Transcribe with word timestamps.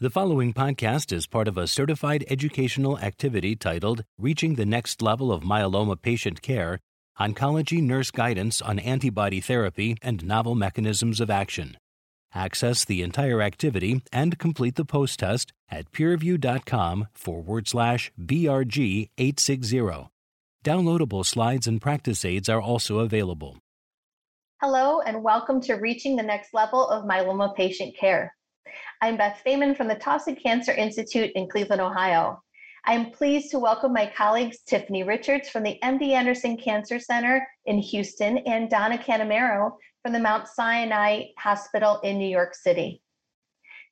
The 0.00 0.10
following 0.10 0.52
podcast 0.52 1.12
is 1.12 1.26
part 1.26 1.48
of 1.48 1.58
a 1.58 1.66
certified 1.66 2.24
educational 2.30 3.00
activity 3.00 3.56
titled 3.56 4.04
Reaching 4.16 4.54
the 4.54 4.64
Next 4.64 5.02
Level 5.02 5.32
of 5.32 5.42
Myeloma 5.42 6.00
Patient 6.00 6.40
Care 6.40 6.78
Oncology 7.18 7.82
Nurse 7.82 8.12
Guidance 8.12 8.62
on 8.62 8.78
Antibody 8.78 9.40
Therapy 9.40 9.96
and 10.00 10.24
Novel 10.24 10.54
Mechanisms 10.54 11.20
of 11.20 11.30
Action. 11.30 11.76
Access 12.32 12.84
the 12.84 13.02
entire 13.02 13.42
activity 13.42 14.00
and 14.12 14.38
complete 14.38 14.76
the 14.76 14.84
post 14.84 15.18
test 15.18 15.52
at 15.68 15.90
peerview.com 15.90 17.08
forward 17.12 17.66
slash 17.66 18.12
BRG 18.16 19.08
860. 19.18 20.10
Downloadable 20.64 21.26
slides 21.26 21.66
and 21.66 21.80
practice 21.80 22.24
aids 22.24 22.48
are 22.48 22.62
also 22.62 23.00
available. 23.00 23.58
Hello, 24.60 25.00
and 25.00 25.24
welcome 25.24 25.60
to 25.62 25.74
Reaching 25.74 26.14
the 26.14 26.22
Next 26.22 26.54
Level 26.54 26.86
of 26.86 27.04
Myeloma 27.04 27.56
Patient 27.56 27.96
Care. 27.96 28.32
I'm 29.00 29.16
Beth 29.16 29.40
Faiman 29.44 29.76
from 29.76 29.88
the 29.88 29.96
Taussig 29.96 30.42
Cancer 30.42 30.72
Institute 30.72 31.30
in 31.34 31.48
Cleveland, 31.48 31.80
Ohio. 31.80 32.42
I 32.86 32.94
am 32.94 33.10
pleased 33.10 33.50
to 33.50 33.58
welcome 33.58 33.92
my 33.92 34.10
colleagues 34.16 34.60
Tiffany 34.66 35.02
Richards 35.02 35.48
from 35.48 35.62
the 35.62 35.78
MD 35.82 36.10
Anderson 36.10 36.56
Cancer 36.56 36.98
Center 36.98 37.46
in 37.66 37.78
Houston 37.78 38.38
and 38.38 38.70
Donna 38.70 38.98
Catamero 38.98 39.72
from 40.02 40.12
the 40.12 40.20
Mount 40.20 40.48
Sinai 40.48 41.24
Hospital 41.38 42.00
in 42.00 42.18
New 42.18 42.28
York 42.28 42.54
City. 42.54 43.02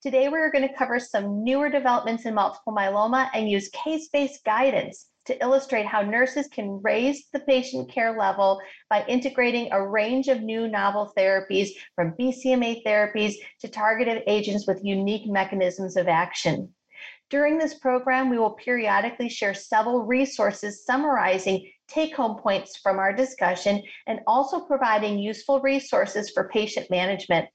Today, 0.03 0.29
we're 0.29 0.51
going 0.51 0.69
to 0.69 0.75
cover 0.75 0.99
some 0.99 1.45
newer 1.45 1.69
developments 1.69 2.27
in 2.27 2.35
multiple 2.35 2.73
myeloma 2.73 3.29
and 3.35 3.51
use 3.51 3.69
case 3.71 4.09
based 4.13 4.45
guidance 4.45 5.07
to 5.27 5.43
illustrate 5.43 5.87
how 5.87 6.03
nurses 6.03 6.49
can 6.49 6.81
raise 6.83 7.27
the 7.33 7.41
patient 7.41 7.91
care 7.91 8.17
level 8.19 8.61
by 8.89 9.05
integrating 9.07 9.73
a 9.73 9.89
range 9.89 10.29
of 10.29 10.43
new 10.43 10.69
novel 10.69 11.13
therapies 11.17 11.71
from 11.95 12.15
BCMA 12.19 12.83
therapies 12.85 13.35
to 13.61 13.69
targeted 13.69 14.23
agents 14.27 14.67
with 14.67 14.85
unique 14.85 15.29
mechanisms 15.29 15.97
of 15.97 16.09
action. 16.09 16.73
During 17.29 17.59
this 17.59 17.75
program, 17.75 18.31
we 18.31 18.39
will 18.39 18.53
periodically 18.53 19.29
share 19.29 19.55
several 19.55 20.03
resources 20.05 20.85
summarizing 20.85 21.69
take 21.89 22.15
home 22.15 22.39
points 22.39 22.77
from 22.77 22.99
our 22.99 23.13
discussion 23.13 23.83
and 24.07 24.21
also 24.27 24.61
providing 24.61 25.19
useful 25.19 25.61
resources 25.61 26.31
for 26.31 26.49
patient 26.49 26.89
management. 26.91 27.49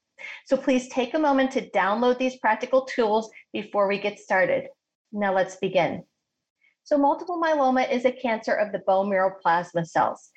So 0.46 0.58
please 0.58 0.88
take 0.90 1.14
a 1.14 1.20
moment 1.20 1.52
to 1.52 1.70
download 1.72 2.18
these 2.18 2.38
practical 2.38 2.86
tools 2.86 3.30
before 3.54 3.88
we 3.88 3.98
get 3.98 4.20
started. 4.20 4.68
Now 5.12 5.34
let's 5.34 5.56
begin. 5.56 6.04
So, 6.92 6.98
multiple 6.98 7.42
myeloma 7.42 7.90
is 7.90 8.04
a 8.04 8.12
cancer 8.12 8.54
of 8.54 8.74
the 8.74 8.80
bone 8.80 9.10
marrow 9.10 9.34
plasma 9.42 9.86
cells. 9.86 10.30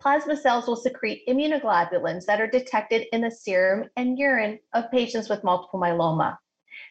Plasma 0.00 0.36
cells 0.36 0.68
will 0.68 0.76
secrete 0.76 1.26
immunoglobulins 1.28 2.24
that 2.26 2.40
are 2.40 2.46
detected 2.46 3.08
in 3.12 3.20
the 3.20 3.32
serum 3.32 3.90
and 3.96 4.16
urine 4.16 4.60
of 4.74 4.92
patients 4.92 5.28
with 5.28 5.42
multiple 5.42 5.80
myeloma. 5.80 6.38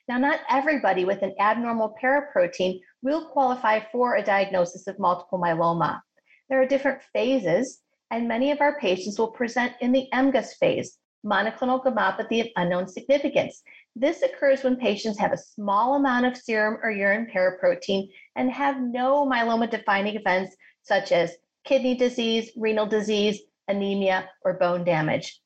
Now, 0.09 0.17
not 0.17 0.42
everybody 0.50 1.06
with 1.06 1.22
an 1.22 1.34
abnormal 1.39 1.95
paraprotein 2.03 2.81
will 3.02 3.30
qualify 3.30 3.80
for 3.94 4.17
a 4.17 4.23
diagnosis 4.25 4.88
of 4.88 5.00
multiple 5.00 5.39
myeloma. 5.39 6.02
There 6.50 6.62
are 6.62 6.67
different 6.67 7.02
phases, 7.14 7.80
and 8.09 8.28
many 8.28 8.52
of 8.52 8.59
our 8.59 8.78
patients 8.78 9.17
will 9.17 9.31
present 9.31 9.72
in 9.80 9.94
the 9.94 10.09
MGUS 10.14 10.58
phase, 10.59 10.97
monoclonal 11.25 11.81
gammopathy 11.81 12.42
of 12.42 12.47
unknown 12.58 12.89
significance. 12.89 13.64
This 13.95 14.22
occurs 14.22 14.64
when 14.64 14.78
patients 14.78 15.20
have 15.20 15.34
a 15.34 15.38
small 15.38 15.95
amount 15.95 16.25
of 16.25 16.38
serum 16.38 16.80
or 16.81 16.92
urine 16.92 17.28
paraprotein 17.34 18.09
and 18.36 18.50
have 18.50 18.81
no 18.81 19.25
myeloma 19.25 19.70
defining 19.70 20.16
events 20.16 20.56
such 20.81 21.11
as 21.11 21.36
kidney 21.66 21.95
disease, 21.95 22.52
renal 22.56 22.86
disease, 22.86 23.42
anemia, 23.67 24.30
or 24.44 24.53
bone 24.53 24.84
damage. 24.84 25.42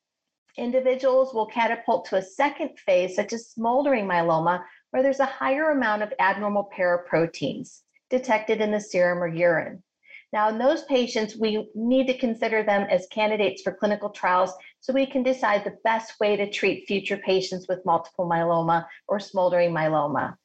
Individuals 0.58 1.34
will 1.34 1.48
catapult 1.48 2.06
to 2.06 2.18
a 2.18 2.22
second 2.22 2.78
phase, 2.80 3.16
such 3.16 3.34
as 3.34 3.50
smoldering 3.50 4.06
myeloma, 4.06 4.64
where 4.92 5.04
there's 5.04 5.20
a 5.20 5.26
higher 5.26 5.72
amount 5.72 6.04
of 6.04 6.14
abnormal 6.20 6.70
paraproteins 6.78 7.82
detected 8.10 8.62
in 8.62 8.72
the 8.72 8.80
serum 8.80 9.22
or 9.22 9.28
urine. 9.28 9.84
Now, 10.36 10.50
in 10.50 10.58
those 10.58 10.84
patients, 10.84 11.38
we 11.38 11.70
need 11.76 12.08
to 12.08 12.18
consider 12.18 12.62
them 12.62 12.88
as 12.90 13.08
candidates 13.08 13.62
for 13.62 13.72
clinical 13.72 14.10
trials 14.10 14.52
so 14.82 14.92
we 14.92 15.06
can 15.06 15.23
decide 15.23 15.64
the 15.64 15.78
best 15.86 16.20
way 16.20 16.36
to 16.36 16.52
treat 16.52 16.90
future 16.90 17.16
patients 17.16 17.70
with 17.70 17.86
multiple 17.86 18.28
myeloma 18.30 18.86
or 19.08 19.18
smoldering 19.18 19.72
myeloma. 19.72 20.36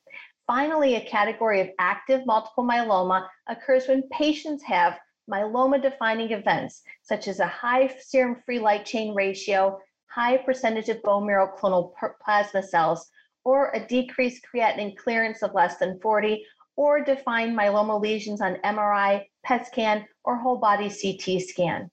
Finally, 0.47 0.95
a 0.95 1.05
category 1.07 1.61
of 1.61 1.71
active 1.81 2.25
multiple 2.25 2.63
myeloma 2.63 3.27
occurs 3.49 3.89
when 3.89 4.09
patients 4.13 4.63
have 4.63 4.97
myeloma 5.29 5.83
defining 5.83 6.31
events, 6.31 6.83
such 7.03 7.27
as 7.27 7.41
a 7.41 7.47
high 7.49 7.93
serum 7.99 8.41
free 8.47 8.61
light 8.61 8.87
chain 8.87 9.13
ratio, 9.13 9.77
high 10.07 10.37
percentage 10.37 10.89
of 10.89 11.03
bone 11.03 11.27
marrow 11.27 11.51
clonal 11.59 11.93
plasma 12.25 12.63
cells, 12.63 13.11
or 13.43 13.73
a 13.73 13.85
decreased 13.89 14.47
creatinine 14.55 14.97
clearance 14.97 15.43
of 15.43 15.53
less 15.53 15.79
than 15.79 15.99
40, 15.99 16.47
or 16.77 17.03
defined 17.03 17.59
myeloma 17.59 18.01
lesions 18.01 18.41
on 18.41 18.55
MRI, 18.65 19.25
PET 19.45 19.67
scan, 19.67 20.07
or 20.25 20.37
whole 20.37 20.59
body 20.59 20.89
CT 20.89 21.43
scan. 21.43 21.91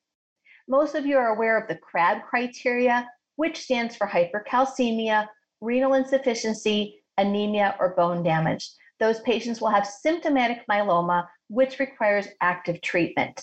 Most 0.68 0.96
of 0.96 1.06
you 1.06 1.18
are 1.18 1.34
aware 1.34 1.58
of 1.58 1.68
the 1.68 1.76
CRAB 1.78 2.24
criteria, 2.26 3.10
which 3.38 3.62
stands 3.62 3.96
for 3.96 4.08
hypercalcemia, 4.08 5.28
renal 5.62 5.94
insufficiency, 5.94 7.02
anemia, 7.18 7.76
or 7.80 7.96
bone 7.96 8.24
damage. 8.24 8.70
Those 9.00 9.20
patients 9.22 9.62
will 9.62 9.70
have 9.70 9.88
symptomatic 9.88 10.66
myeloma, 10.70 11.28
which 11.50 11.80
requires 11.80 12.28
active 12.42 12.82
treatment. 12.82 13.42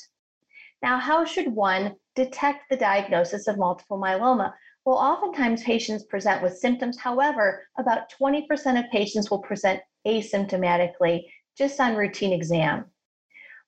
Now, 0.82 0.98
how 0.98 1.24
should 1.24 1.48
one 1.48 1.94
detect 2.14 2.68
the 2.68 2.76
diagnosis 2.76 3.46
of 3.46 3.56
multiple 3.56 3.98
myeloma? 3.98 4.52
Well, 4.84 4.96
oftentimes 4.96 5.62
patients 5.62 6.04
present 6.04 6.42
with 6.42 6.58
symptoms. 6.58 6.98
However, 6.98 7.66
about 7.78 8.12
20% 8.20 8.78
of 8.78 8.90
patients 8.90 9.30
will 9.30 9.40
present 9.40 9.80
asymptomatically 10.06 11.22
just 11.56 11.80
on 11.80 11.96
routine 11.96 12.32
exam. 12.32 12.84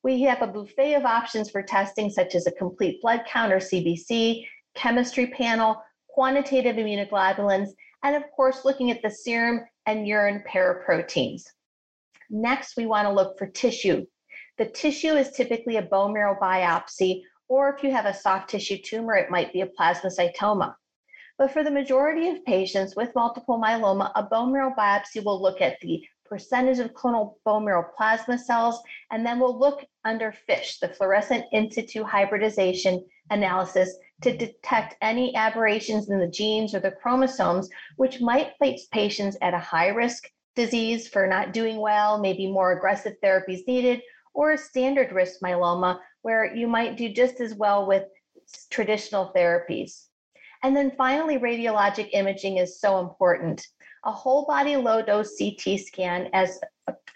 We 0.07 0.23
have 0.23 0.41
a 0.41 0.47
buffet 0.47 0.95
of 0.95 1.05
options 1.05 1.51
for 1.51 1.65
testing, 1.65 2.11
such 2.11 2.37
as 2.37 2.47
a 2.47 2.53
complete 2.53 3.03
blood 3.03 3.25
count 3.27 3.53
or 3.53 3.57
CBC, 3.57 4.47
chemistry 4.77 5.27
panel, 5.27 5.83
quantitative 6.07 6.77
immunoglobulins, 6.77 7.71
and 8.05 8.15
of 8.15 8.23
course, 8.31 8.65
looking 8.65 8.93
at 8.93 9.03
the 9.03 9.11
serum 9.11 9.65
and 9.85 10.07
urine 10.07 10.45
paraproteins. 10.49 11.43
Next, 12.31 12.77
we 12.77 12.87
want 12.87 13.09
to 13.09 13.13
look 13.13 13.37
for 13.37 13.49
tissue. 13.49 14.07
The 14.59 14.67
tissue 14.67 15.15
is 15.15 15.33
typically 15.33 15.79
a 15.79 15.83
bone 15.83 16.13
marrow 16.13 16.39
biopsy, 16.41 17.23
or 17.49 17.75
if 17.75 17.83
you 17.83 17.91
have 17.91 18.07
a 18.07 18.15
soft 18.15 18.49
tissue 18.49 18.79
tumor, 18.79 19.17
it 19.17 19.33
might 19.33 19.53
be 19.53 19.63
a 19.63 19.71
plasmacytoma. 19.77 20.73
But 21.37 21.51
for 21.51 21.65
the 21.65 21.71
majority 21.73 22.29
of 22.29 22.45
patients 22.45 22.95
with 22.95 23.13
multiple 23.17 23.61
myeloma, 23.61 24.13
a 24.15 24.23
bone 24.23 24.53
marrow 24.53 24.73
biopsy 24.79 25.25
will 25.25 25.43
look 25.43 25.61
at 25.61 25.81
the 25.81 26.01
percentage 26.29 26.79
of 26.79 26.93
clonal 26.93 27.35
bone 27.45 27.65
marrow 27.65 27.87
plasma 27.97 28.39
cells, 28.39 28.81
and 29.11 29.25
then 29.25 29.39
we'll 29.39 29.59
look 29.59 29.85
under 30.05 30.33
FISH, 30.33 30.79
the 30.81 30.89
fluorescent 30.89 31.45
in 31.53 31.71
situ 31.71 32.05
hybridization 32.05 33.05
analysis, 33.31 33.97
to 34.23 34.37
detect 34.37 34.97
any 35.03 35.35
aberrations 35.37 36.09
in 36.09 36.19
the 36.19 36.29
genes 36.29 36.75
or 36.75 36.81
the 36.81 36.91
chromosomes, 36.91 37.69
which 37.97 38.21
might 38.21 38.57
place 38.59 38.87
patients 38.93 39.37
at 39.43 39.55
a 39.55 39.59
high 39.59 39.89
risk 39.89 40.29
disease 40.55 41.07
for 41.09 41.27
not 41.27 41.53
doing 41.53 41.79
well, 41.79 42.19
maybe 42.19 42.51
more 42.51 42.73
aggressive 42.73 43.15
therapies 43.23 43.67
needed, 43.67 44.01
or 44.35 44.53
a 44.53 44.59
standard 44.59 45.13
risk 45.13 45.41
myeloma 45.43 45.99
where 46.23 46.55
you 46.55 46.67
might 46.67 46.97
do 46.97 47.09
just 47.09 47.41
as 47.41 47.55
well 47.55 47.87
with 47.87 48.05
traditional 48.71 49.33
therapies. 49.37 50.07
And 50.63 50.75
then 50.75 50.93
finally, 50.97 51.39
radiologic 51.39 52.11
imaging 52.13 52.57
is 52.57 52.81
so 52.81 52.99
important 52.99 53.67
a 54.07 54.13
whole 54.13 54.47
body 54.47 54.77
low 54.77 55.03
dose 55.03 55.37
CT 55.37 55.81
scan, 55.81 56.31
as 56.33 56.61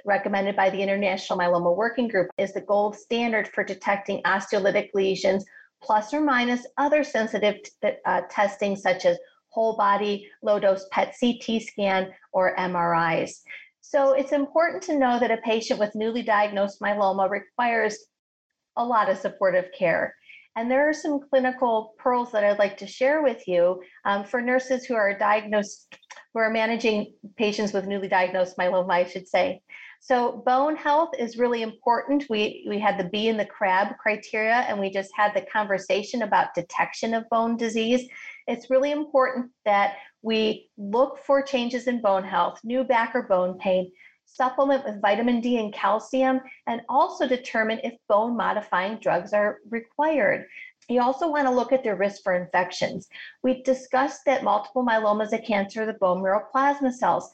recommended 0.05 0.57
by 0.57 0.69
the 0.69 0.83
International 0.83 1.39
Myeloma 1.39 1.75
Working 1.75 2.09
Group, 2.09 2.29
is 2.37 2.53
the 2.53 2.61
gold 2.61 2.97
standard 2.97 3.49
for 3.49 3.63
detecting 3.63 4.21
osteolytic 4.25 4.91
lesions, 4.93 5.45
plus 5.81 6.13
or 6.13 6.21
minus 6.21 6.67
other 6.79 7.05
sensitive 7.05 7.63
t- 7.63 7.93
uh, 8.05 8.23
testing 8.29 8.75
such 8.75 9.07
as 9.07 9.17
whole 9.51 9.77
body 9.77 10.29
low 10.43 10.59
dose 10.59 10.87
PET 10.91 11.15
CT 11.19 11.63
scan 11.63 12.13
or 12.33 12.57
MRIs. 12.57 13.41
So 13.81 14.13
it's 14.13 14.33
important 14.33 14.83
to 14.85 14.99
know 14.99 15.19
that 15.21 15.31
a 15.31 15.39
patient 15.39 15.79
with 15.79 15.95
newly 15.95 16.23
diagnosed 16.23 16.81
myeloma 16.81 17.31
requires 17.31 17.97
a 18.77 18.85
lot 18.85 19.09
of 19.09 19.19
supportive 19.19 19.71
care. 19.77 20.15
And 20.57 20.71
there 20.71 20.89
are 20.89 20.93
some 20.93 21.21
clinical 21.21 21.95
pearls 21.99 22.33
that 22.33 22.45
I'd 22.45 22.59
like 22.59 22.77
to 22.79 22.87
share 22.87 23.23
with 23.23 23.47
you 23.47 23.81
um, 24.05 24.25
for 24.25 24.43
nurses 24.43 24.85
who 24.85 24.95
are 24.95 25.17
diagnosed 25.17 25.97
we're 26.35 26.51
managing 26.51 27.13
patients 27.37 27.73
with 27.73 27.87
newly 27.87 28.09
diagnosed 28.09 28.57
myeloma, 28.57 28.93
I 28.93 29.05
should 29.05 29.29
say. 29.29 29.63
So 30.01 30.43
bone 30.47 30.77
health 30.77 31.11
is 31.19 31.37
really 31.37 31.63
important. 31.63 32.25
We 32.31 32.65
we 32.69 32.79
had 32.79 32.99
the 32.99 33.09
B 33.11 33.29
and 33.29 33.39
the 33.39 33.45
CRAB 33.45 33.99
criteria, 33.99 34.61
and 34.69 34.81
we 34.81 34.91
just 34.91 35.11
had 35.15 35.35
the 35.35 35.43
conversation 35.43 36.23
about 36.23 36.55
detection 36.55 37.13
of 37.13 37.29
bone 37.29 37.57
disease. 37.57 38.09
It's 38.47 38.71
really 38.71 38.93
important 38.93 39.51
that 39.67 39.97
we 40.23 40.69
look 40.79 41.19
for 41.25 41.43
changes 41.43 41.87
in 41.87 42.01
bone 42.01 42.25
health, 42.25 42.61
new 42.65 42.83
back 42.83 43.15
or 43.15 43.23
bone 43.25 43.59
pain, 43.59 43.93
supplement 44.25 44.85
with 44.85 45.03
vitamin 45.03 45.41
D 45.43 45.59
and 45.59 45.73
calcium, 45.73 46.41
and 46.67 46.81
also 46.89 47.29
determine 47.29 47.81
if 47.85 47.95
bone 48.09 48.37
modifying 48.37 48.99
drugs 49.01 49.35
are 49.35 49.59
required. 49.69 50.47
You 50.91 51.03
also 51.03 51.31
want 51.31 51.47
to 51.47 51.55
look 51.55 51.73
at 51.73 51.85
their 51.85 51.95
risk 51.95 52.23
for 52.25 52.35
infections. 52.35 53.09
We 53.45 53.63
discussed 53.63 54.23
that 54.27 54.43
multiple 54.43 54.85
myeloma 54.85 55.25
is 55.25 55.33
a 55.33 55.39
cancer 55.39 55.83
of 55.83 55.87
the 55.87 55.95
bone 55.95 56.21
marrow 56.21 56.43
plasma 56.51 56.93
cells. 56.93 57.31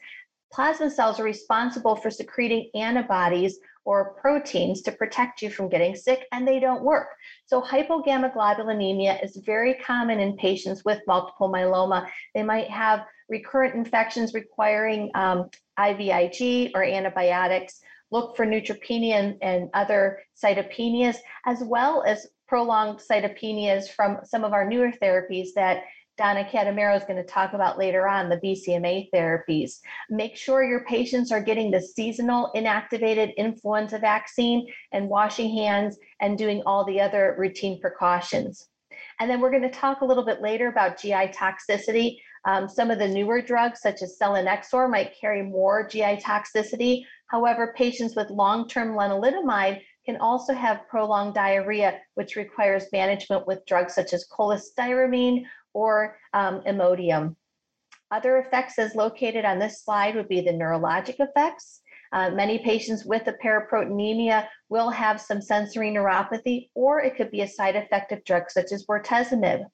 Plasma 0.52 0.90
cells 0.90 1.18
are 1.18 1.24
responsible 1.24 1.96
for 1.96 2.10
secreting 2.10 2.70
antibodies 2.74 3.58
or 3.86 4.14
proteins 4.20 4.82
to 4.82 4.92
protect 4.92 5.40
you 5.40 5.48
from 5.48 5.70
getting 5.70 5.94
sick, 5.94 6.26
and 6.32 6.46
they 6.46 6.60
don't 6.60 6.82
work. 6.82 7.08
So, 7.46 7.62
hypogammaglobulinemia 7.62 9.24
is 9.24 9.36
very 9.36 9.74
common 9.74 10.20
in 10.20 10.36
patients 10.36 10.84
with 10.84 11.00
multiple 11.06 11.48
myeloma. 11.48 12.08
They 12.34 12.42
might 12.42 12.68
have 12.68 13.06
recurrent 13.28 13.74
infections 13.74 14.34
requiring 14.34 15.10
um, 15.14 15.48
IVIG 15.78 16.72
or 16.74 16.84
antibiotics. 16.84 17.80
Look 18.10 18.36
for 18.36 18.44
neutropenia 18.46 19.14
and, 19.14 19.36
and 19.40 19.70
other 19.72 20.20
cytopenias, 20.40 21.16
as 21.46 21.62
well 21.64 22.04
as 22.06 22.26
prolonged 22.48 23.00
cytopenias 23.00 23.88
from 23.88 24.18
some 24.24 24.44
of 24.44 24.52
our 24.52 24.68
newer 24.68 24.92
therapies 25.02 25.48
that 25.56 25.82
Donna 26.16 26.48
Catamero 26.50 26.96
is 26.96 27.04
going 27.04 27.22
to 27.22 27.24
talk 27.24 27.52
about 27.52 27.78
later 27.78 28.08
on 28.08 28.28
the 28.28 28.38
BCMA 28.38 29.10
therapies. 29.14 29.80
Make 30.08 30.36
sure 30.36 30.64
your 30.64 30.84
patients 30.84 31.30
are 31.30 31.42
getting 31.42 31.70
the 31.70 31.82
seasonal 31.82 32.50
inactivated 32.56 33.36
influenza 33.36 33.98
vaccine 33.98 34.66
and 34.92 35.10
washing 35.10 35.54
hands 35.54 35.98
and 36.20 36.38
doing 36.38 36.62
all 36.64 36.84
the 36.86 37.00
other 37.00 37.36
routine 37.38 37.80
precautions. 37.80 38.68
And 39.20 39.30
then 39.30 39.40
we're 39.40 39.50
going 39.50 39.62
to 39.62 39.70
talk 39.70 40.00
a 40.00 40.06
little 40.06 40.24
bit 40.24 40.40
later 40.40 40.68
about 40.68 40.98
GI 40.98 41.32
toxicity. 41.34 42.16
Um, 42.46 42.68
some 42.68 42.90
of 42.90 42.98
the 42.98 43.08
newer 43.08 43.42
drugs, 43.42 43.80
such 43.82 44.02
as 44.02 44.16
selinexor, 44.20 44.88
might 44.88 45.14
carry 45.20 45.42
more 45.42 45.86
GI 45.86 46.22
toxicity. 46.24 47.02
However, 47.26 47.74
patients 47.76 48.14
with 48.16 48.30
long 48.30 48.68
term 48.68 48.94
lenalidomide 48.94 49.80
can 50.06 50.16
also 50.18 50.54
have 50.54 50.88
prolonged 50.88 51.34
diarrhea, 51.34 52.00
which 52.14 52.36
requires 52.36 52.92
management 52.92 53.46
with 53.46 53.66
drugs 53.66 53.94
such 53.94 54.12
as 54.12 54.26
cholestyramine 54.28 55.44
or 55.74 56.16
um, 56.32 56.62
Imodium. 56.62 57.36
Other 58.10 58.38
effects 58.38 58.78
as 58.78 58.94
located 58.94 59.44
on 59.44 59.58
this 59.58 59.82
slide 59.82 60.14
would 60.14 60.28
be 60.28 60.40
the 60.40 60.52
neurologic 60.52 61.16
effects. 61.18 61.82
Uh, 62.12 62.30
many 62.30 62.58
patients 62.58 63.04
with 63.04 63.26
a 63.26 63.34
paraproteinemia 63.44 64.46
will 64.68 64.90
have 64.90 65.20
some 65.20 65.42
sensory 65.42 65.90
neuropathy, 65.90 66.70
or 66.74 67.00
it 67.00 67.16
could 67.16 67.32
be 67.32 67.42
a 67.42 67.48
side 67.48 67.74
effect 67.74 68.12
of 68.12 68.24
drugs 68.24 68.54
such 68.54 68.70
as 68.70 68.86
bortezomib. 68.86 69.64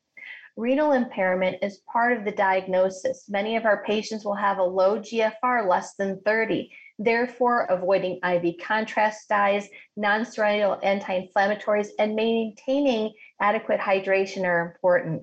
Renal 0.56 0.92
impairment 0.92 1.56
is 1.62 1.82
part 1.90 2.16
of 2.16 2.24
the 2.24 2.32
diagnosis. 2.32 3.24
Many 3.28 3.56
of 3.56 3.64
our 3.64 3.84
patients 3.84 4.24
will 4.24 4.34
have 4.34 4.58
a 4.58 4.62
low 4.62 4.98
GFR, 4.98 5.68
less 5.68 5.94
than 5.94 6.20
30. 6.24 6.70
Therefore, 6.98 7.64
avoiding 7.64 8.20
IV 8.24 8.54
contrast 8.62 9.28
dyes, 9.28 9.68
nonsteroidal 9.98 10.78
anti 10.82 11.20
inflammatories, 11.20 11.88
and 11.98 12.14
maintaining 12.14 13.12
adequate 13.40 13.80
hydration 13.80 14.44
are 14.44 14.72
important. 14.72 15.22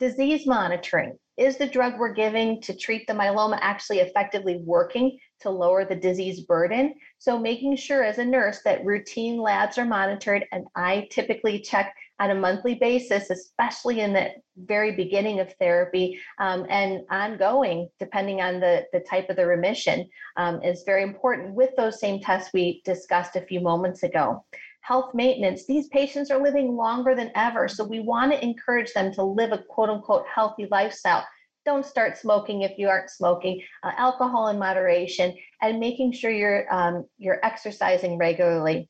Disease 0.00 0.46
monitoring. 0.46 1.18
Is 1.36 1.56
the 1.56 1.66
drug 1.66 1.98
we're 1.98 2.12
giving 2.12 2.60
to 2.62 2.76
treat 2.76 3.06
the 3.06 3.14
myeloma 3.14 3.58
actually 3.62 4.00
effectively 4.00 4.60
working 4.64 5.18
to 5.42 5.50
lower 5.50 5.84
the 5.84 5.94
disease 5.94 6.40
burden? 6.40 6.94
So, 7.18 7.38
making 7.38 7.76
sure 7.76 8.02
as 8.02 8.18
a 8.18 8.24
nurse 8.24 8.60
that 8.64 8.84
routine 8.84 9.40
labs 9.40 9.78
are 9.78 9.84
monitored, 9.84 10.46
and 10.52 10.66
I 10.74 11.08
typically 11.10 11.60
check 11.60 11.94
on 12.22 12.30
a 12.30 12.34
monthly 12.34 12.76
basis, 12.76 13.30
especially 13.30 14.00
in 14.00 14.12
the 14.12 14.30
very 14.56 14.92
beginning 14.92 15.40
of 15.40 15.52
therapy 15.54 16.20
um, 16.38 16.64
and 16.70 17.02
ongoing, 17.10 17.88
depending 17.98 18.40
on 18.40 18.60
the, 18.60 18.84
the 18.92 19.00
type 19.00 19.28
of 19.28 19.36
the 19.36 19.46
remission, 19.46 20.08
um, 20.36 20.62
is 20.62 20.84
very 20.86 21.02
important 21.02 21.54
with 21.54 21.70
those 21.76 21.98
same 21.98 22.20
tests 22.20 22.50
we 22.54 22.80
discussed 22.84 23.34
a 23.34 23.40
few 23.40 23.60
moments 23.60 24.04
ago. 24.04 24.44
Health 24.82 25.14
maintenance, 25.14 25.66
these 25.66 25.88
patients 25.88 26.30
are 26.30 26.42
living 26.42 26.76
longer 26.76 27.14
than 27.14 27.30
ever, 27.34 27.68
so 27.68 27.84
we 27.84 28.00
want 28.00 28.32
to 28.32 28.44
encourage 28.44 28.92
them 28.92 29.12
to 29.14 29.22
live 29.22 29.52
a 29.52 29.58
quote 29.58 29.88
unquote 29.88 30.24
healthy 30.32 30.66
lifestyle 30.70 31.24
don't 31.64 31.86
start 31.86 32.18
smoking 32.18 32.62
if 32.62 32.78
you 32.78 32.88
aren't 32.88 33.10
smoking 33.10 33.60
uh, 33.82 33.92
alcohol 33.96 34.48
in 34.48 34.58
moderation 34.58 35.34
and 35.60 35.78
making 35.78 36.12
sure 36.12 36.30
you're 36.30 36.72
um, 36.74 37.04
you're 37.18 37.44
exercising 37.44 38.18
regularly 38.18 38.88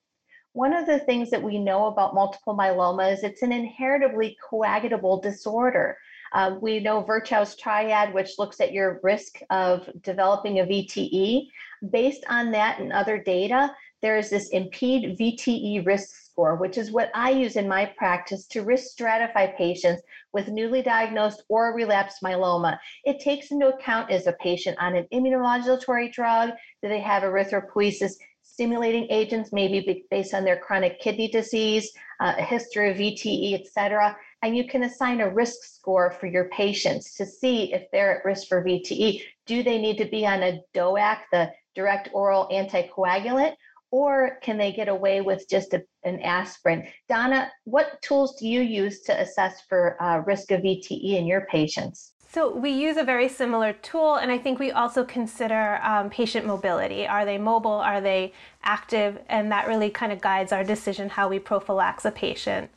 one 0.54 0.74
of 0.74 0.86
the 0.86 0.98
things 1.00 1.30
that 1.30 1.42
we 1.42 1.58
know 1.58 1.86
about 1.86 2.14
multiple 2.14 2.56
myeloma 2.56 3.12
is 3.12 3.22
it's 3.22 3.42
an 3.42 3.52
inheritably 3.52 4.36
coagulable 4.50 5.22
disorder. 5.22 5.96
Um, 6.34 6.60
we 6.60 6.80
know 6.80 7.02
Virchow's 7.02 7.56
triad, 7.56 8.12
which 8.12 8.38
looks 8.38 8.60
at 8.60 8.72
your 8.72 9.00
risk 9.02 9.38
of 9.50 9.88
developing 10.02 10.60
a 10.60 10.64
VTE. 10.64 11.46
Based 11.90 12.24
on 12.28 12.52
that 12.52 12.80
and 12.80 12.92
other 12.92 13.19
data, 13.19 13.74
there 14.02 14.19
is 14.19 14.30
this 14.30 14.52
IMPEDE 14.52 15.19
VTE 15.19 15.86
risk 15.86 16.10
score, 16.32 16.56
which 16.56 16.79
is 16.79 16.90
what 16.90 17.11
I 17.14 17.31
use 17.31 17.56
in 17.56 17.69
my 17.69 17.87
practice 17.96 18.46
to 18.49 18.62
risk 18.62 18.96
stratify 18.96 19.56
patients 19.56 20.02
with 20.32 20.49
newly 20.49 20.82
diagnosed 20.82 21.43
or 21.49 21.75
relapsed 21.75 22.23
myeloma. 22.23 22.79
It 23.05 23.20
takes 23.20 23.50
into 23.50 23.69
account 23.69 24.11
is 24.11 24.26
a 24.26 24.32
patient 24.34 24.79
on 24.81 24.96
an 24.96 25.06
immunomodulatory 25.12 26.12
drug? 26.12 26.50
Do 26.82 26.88
they 26.88 27.00
have 27.00 27.23
erythropoiesis? 27.23 28.14
stimulating 28.44 29.06
agents, 29.08 29.50
maybe 29.52 30.05
based 30.11 30.34
on 30.34 30.44
their 30.44 30.58
chronic 30.58 31.00
kidney 31.00 31.29
disease, 31.29 31.90
uh, 32.20 32.34
a 32.37 32.43
history 32.43 32.90
of 32.90 32.96
VTE, 32.99 33.55
et 33.55 33.67
cetera. 33.67 34.14
And 34.43 34.55
you 34.56 34.67
can 34.67 34.82
assign 34.82 35.20
a 35.20 35.32
risk 35.32 35.62
score 35.62 36.11
for 36.11 36.26
your 36.26 36.49
patients 36.50 37.14
to 37.14 37.25
see 37.25 37.73
if 37.73 37.90
they're 37.90 38.19
at 38.19 38.25
risk 38.25 38.49
for 38.49 38.62
VTE. 38.62 39.23
Do 39.46 39.62
they 39.62 39.81
need 39.81 39.96
to 39.99 40.05
be 40.05 40.26
on 40.26 40.43
a 40.43 40.61
DOAC, 40.75 41.19
the 41.31 41.50
direct 41.75 42.11
oral 42.12 42.49
anticoagulant, 42.52 43.55
or 43.92 44.38
can 44.42 44.56
they 44.56 44.72
get 44.72 44.88
away 44.88 45.20
with 45.20 45.48
just 45.48 45.74
a, 45.74 45.84
an 46.02 46.18
aspirin? 46.22 46.88
Donna, 47.08 47.52
what 47.64 48.00
tools 48.02 48.34
do 48.40 48.48
you 48.48 48.62
use 48.62 49.02
to 49.02 49.20
assess 49.20 49.60
for 49.68 50.02
uh, 50.02 50.18
risk 50.26 50.50
of 50.50 50.62
VTE 50.62 51.18
in 51.18 51.26
your 51.26 51.42
patients? 51.42 52.14
So 52.28 52.50
we 52.56 52.70
use 52.70 52.96
a 52.96 53.04
very 53.04 53.28
similar 53.28 53.74
tool, 53.74 54.14
and 54.14 54.32
I 54.32 54.38
think 54.38 54.58
we 54.58 54.72
also 54.72 55.04
consider 55.04 55.78
um, 55.82 56.08
patient 56.08 56.46
mobility. 56.46 57.06
Are 57.06 57.26
they 57.26 57.36
mobile? 57.36 57.70
Are 57.70 58.00
they 58.00 58.32
active? 58.62 59.18
And 59.28 59.52
that 59.52 59.68
really 59.68 59.90
kind 59.90 60.10
of 60.10 60.22
guides 60.22 60.50
our 60.50 60.64
decision 60.64 61.10
how 61.10 61.28
we 61.28 61.38
prophylax 61.38 62.06
a 62.06 62.10
patient. 62.10 62.70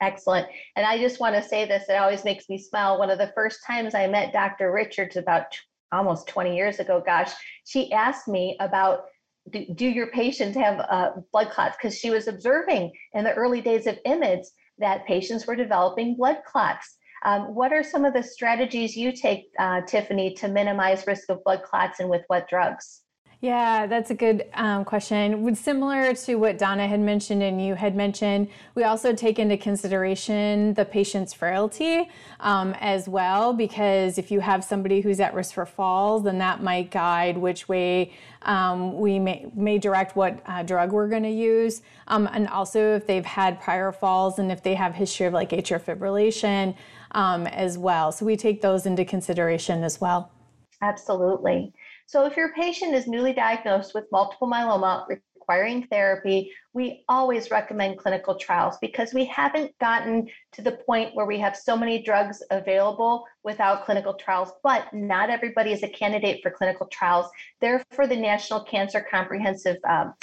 Excellent. 0.00 0.48
And 0.74 0.84
I 0.84 0.98
just 0.98 1.20
want 1.20 1.36
to 1.36 1.42
say 1.42 1.64
this, 1.64 1.84
it 1.88 1.92
always 1.92 2.24
makes 2.24 2.48
me 2.48 2.58
smile. 2.58 2.98
One 2.98 3.10
of 3.10 3.18
the 3.18 3.30
first 3.36 3.60
times 3.64 3.94
I 3.94 4.08
met 4.08 4.32
Dr. 4.32 4.72
Richards 4.72 5.14
about 5.14 5.56
almost 5.92 6.26
20 6.26 6.56
years 6.56 6.80
ago, 6.80 7.00
gosh, 7.06 7.30
she 7.64 7.92
asked 7.92 8.26
me 8.26 8.56
about 8.58 9.04
do, 9.50 9.66
do 9.74 9.86
your 9.86 10.08
patients 10.08 10.56
have 10.56 10.80
uh, 10.88 11.10
blood 11.32 11.50
clots? 11.50 11.76
Because 11.76 11.98
she 11.98 12.10
was 12.10 12.28
observing 12.28 12.92
in 13.12 13.24
the 13.24 13.34
early 13.34 13.60
days 13.60 13.86
of 13.86 13.98
IMiDs 14.06 14.46
that 14.78 15.06
patients 15.06 15.46
were 15.46 15.56
developing 15.56 16.16
blood 16.16 16.38
clots. 16.46 16.96
Um, 17.24 17.54
what 17.54 17.72
are 17.72 17.82
some 17.82 18.04
of 18.04 18.12
the 18.12 18.22
strategies 18.22 18.96
you 18.96 19.12
take, 19.12 19.46
uh, 19.58 19.80
Tiffany, 19.82 20.34
to 20.34 20.48
minimize 20.48 21.06
risk 21.06 21.30
of 21.30 21.42
blood 21.44 21.62
clots 21.62 22.00
and 22.00 22.10
with 22.10 22.22
what 22.26 22.48
drugs? 22.48 23.03
Yeah, 23.44 23.86
that's 23.86 24.10
a 24.10 24.14
good 24.14 24.46
um, 24.54 24.86
question. 24.86 25.54
Similar 25.54 26.14
to 26.14 26.36
what 26.36 26.56
Donna 26.56 26.88
had 26.88 27.00
mentioned 27.00 27.42
and 27.42 27.62
you 27.62 27.74
had 27.74 27.94
mentioned, 27.94 28.48
we 28.74 28.84
also 28.84 29.14
take 29.14 29.38
into 29.38 29.58
consideration 29.58 30.72
the 30.72 30.86
patient's 30.86 31.34
frailty 31.34 32.08
um, 32.40 32.74
as 32.80 33.06
well, 33.06 33.52
because 33.52 34.16
if 34.16 34.30
you 34.30 34.40
have 34.40 34.64
somebody 34.64 35.02
who's 35.02 35.20
at 35.20 35.34
risk 35.34 35.52
for 35.52 35.66
falls, 35.66 36.24
then 36.24 36.38
that 36.38 36.62
might 36.62 36.90
guide 36.90 37.36
which 37.36 37.68
way 37.68 38.14
um, 38.40 38.98
we 38.98 39.18
may, 39.18 39.44
may 39.54 39.76
direct 39.76 40.16
what 40.16 40.40
uh, 40.46 40.62
drug 40.62 40.92
we're 40.92 41.10
going 41.10 41.24
to 41.24 41.28
use. 41.28 41.82
Um, 42.08 42.26
and 42.32 42.48
also 42.48 42.96
if 42.96 43.06
they've 43.06 43.26
had 43.26 43.60
prior 43.60 43.92
falls 43.92 44.38
and 44.38 44.50
if 44.50 44.62
they 44.62 44.74
have 44.74 44.94
history 44.94 45.26
of 45.26 45.34
like 45.34 45.50
atrial 45.50 45.82
fibrillation 45.82 46.74
um, 47.10 47.46
as 47.48 47.76
well. 47.76 48.10
So 48.10 48.24
we 48.24 48.38
take 48.38 48.62
those 48.62 48.86
into 48.86 49.04
consideration 49.04 49.84
as 49.84 50.00
well. 50.00 50.30
Absolutely. 50.80 51.74
So 52.06 52.26
if 52.26 52.36
your 52.36 52.52
patient 52.52 52.94
is 52.94 53.06
newly 53.06 53.32
diagnosed 53.32 53.94
with 53.94 54.10
multiple 54.12 54.48
myeloma 54.48 55.06
requiring 55.08 55.86
therapy, 55.88 56.52
we 56.72 57.04
always 57.08 57.50
recommend 57.50 57.98
clinical 57.98 58.34
trials 58.34 58.76
because 58.80 59.12
we 59.12 59.24
haven't 59.26 59.76
gotten 59.78 60.28
to 60.52 60.62
the 60.62 60.78
point 60.86 61.14
where 61.14 61.26
we 61.26 61.38
have 61.38 61.56
so 61.56 61.76
many 61.76 62.02
drugs 62.02 62.42
available 62.50 63.24
without 63.42 63.84
clinical 63.84 64.14
trials, 64.14 64.52
but 64.62 64.92
not 64.92 65.30
everybody 65.30 65.72
is 65.72 65.82
a 65.82 65.88
candidate 65.88 66.40
for 66.42 66.50
clinical 66.50 66.86
trials. 66.86 67.26
Therefore, 67.60 68.06
the 68.06 68.16
National 68.16 68.64
Cancer 68.64 69.06
Comprehensive 69.10 69.76
um, 69.88 70.14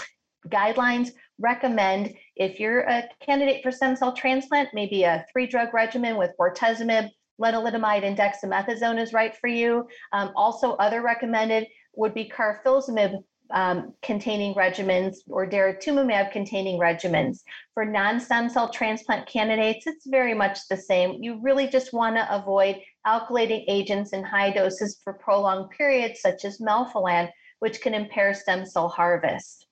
Guidelines 0.47 1.11
recommend 1.39 2.15
if 2.35 2.59
you're 2.59 2.81
a 2.81 3.03
candidate 3.19 3.61
for 3.61 3.71
stem 3.71 3.95
cell 3.95 4.13
transplant, 4.13 4.69
maybe 4.73 5.03
a 5.03 5.25
three 5.31 5.45
drug 5.45 5.73
regimen 5.73 6.17
with 6.17 6.31
bortezomib, 6.39 7.09
lenalidomide, 7.41 8.03
and 8.03 8.17
dexamethasone 8.17 9.01
is 9.01 9.13
right 9.13 9.35
for 9.35 9.47
you. 9.47 9.87
Um, 10.13 10.31
also, 10.35 10.73
other 10.73 11.01
recommended 11.01 11.67
would 11.95 12.13
be 12.13 12.29
carfilzomib 12.29 13.23
um, 13.53 13.93
containing 14.01 14.53
regimens 14.53 15.17
or 15.27 15.45
daratumumab 15.45 16.31
containing 16.31 16.79
regimens. 16.79 17.39
For 17.73 17.85
non 17.85 18.19
stem 18.19 18.49
cell 18.49 18.69
transplant 18.69 19.27
candidates, 19.27 19.87
it's 19.87 20.05
very 20.07 20.33
much 20.33 20.67
the 20.69 20.77
same. 20.77 21.21
You 21.21 21.39
really 21.41 21.67
just 21.67 21.93
want 21.93 22.15
to 22.15 22.33
avoid 22.33 22.77
alkylating 23.05 23.65
agents 23.67 24.13
in 24.13 24.23
high 24.23 24.51
doses 24.51 24.99
for 25.03 25.13
prolonged 25.13 25.69
periods, 25.71 26.21
such 26.21 26.45
as 26.45 26.59
melphalan, 26.59 27.29
which 27.59 27.81
can 27.81 27.93
impair 27.93 28.33
stem 28.33 28.65
cell 28.65 28.87
harvest. 28.87 29.67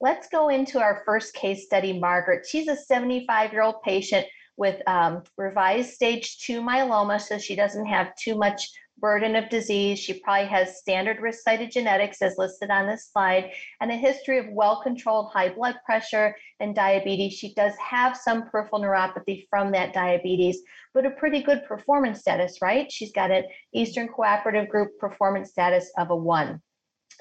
Let's 0.00 0.28
go 0.28 0.48
into 0.48 0.80
our 0.80 1.02
first 1.06 1.34
case 1.34 1.64
study, 1.64 1.98
Margaret. 1.98 2.46
She's 2.46 2.68
a 2.68 2.76
75 2.76 3.52
year 3.52 3.62
old 3.62 3.80
patient 3.82 4.26
with 4.56 4.80
um, 4.86 5.22
revised 5.36 5.92
stage 5.94 6.38
two 6.38 6.60
myeloma, 6.60 7.20
so 7.20 7.38
she 7.38 7.56
doesn't 7.56 7.86
have 7.86 8.14
too 8.16 8.36
much 8.36 8.68
burden 8.98 9.34
of 9.36 9.48
disease. 9.48 9.98
She 9.98 10.20
probably 10.20 10.46
has 10.46 10.78
standard 10.78 11.20
risk 11.20 11.40
cytogenetics 11.46 12.22
as 12.22 12.38
listed 12.38 12.70
on 12.70 12.86
this 12.86 13.10
slide 13.12 13.50
and 13.80 13.90
a 13.90 13.96
history 13.96 14.38
of 14.38 14.46
well 14.50 14.82
controlled 14.82 15.32
high 15.32 15.48
blood 15.50 15.76
pressure 15.84 16.34
and 16.60 16.74
diabetes. 16.74 17.34
She 17.34 17.54
does 17.54 17.74
have 17.76 18.16
some 18.16 18.48
peripheral 18.48 18.82
neuropathy 18.82 19.46
from 19.50 19.72
that 19.72 19.92
diabetes, 19.92 20.62
but 20.92 21.06
a 21.06 21.10
pretty 21.10 21.42
good 21.42 21.64
performance 21.66 22.20
status, 22.20 22.58
right? 22.62 22.90
She's 22.90 23.12
got 23.12 23.30
an 23.30 23.44
Eastern 23.72 24.08
Cooperative 24.08 24.68
Group 24.68 24.98
performance 24.98 25.50
status 25.50 25.90
of 25.98 26.10
a 26.10 26.16
one. 26.16 26.62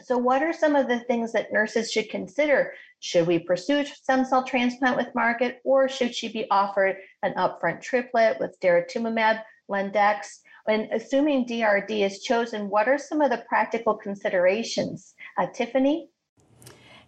So, 0.01 0.17
what 0.17 0.41
are 0.41 0.53
some 0.53 0.75
of 0.75 0.87
the 0.87 0.99
things 1.01 1.33
that 1.33 1.53
nurses 1.53 1.91
should 1.91 2.09
consider? 2.09 2.73
Should 2.99 3.27
we 3.27 3.39
pursue 3.39 3.85
stem 3.85 4.25
cell 4.25 4.43
transplant 4.43 4.97
with 4.97 5.13
Margaret, 5.13 5.59
or 5.63 5.87
should 5.87 6.15
she 6.15 6.31
be 6.31 6.49
offered 6.49 6.95
an 7.23 7.33
upfront 7.33 7.81
triplet 7.81 8.39
with 8.39 8.55
daratumumab, 8.61 9.41
Lendex? 9.69 10.39
And 10.67 10.87
assuming 10.93 11.45
DRD 11.45 12.05
is 12.05 12.21
chosen, 12.21 12.69
what 12.69 12.87
are 12.87 12.97
some 12.97 13.21
of 13.21 13.31
the 13.31 13.43
practical 13.49 13.95
considerations? 13.95 15.13
Uh, 15.37 15.47
Tiffany? 15.53 16.09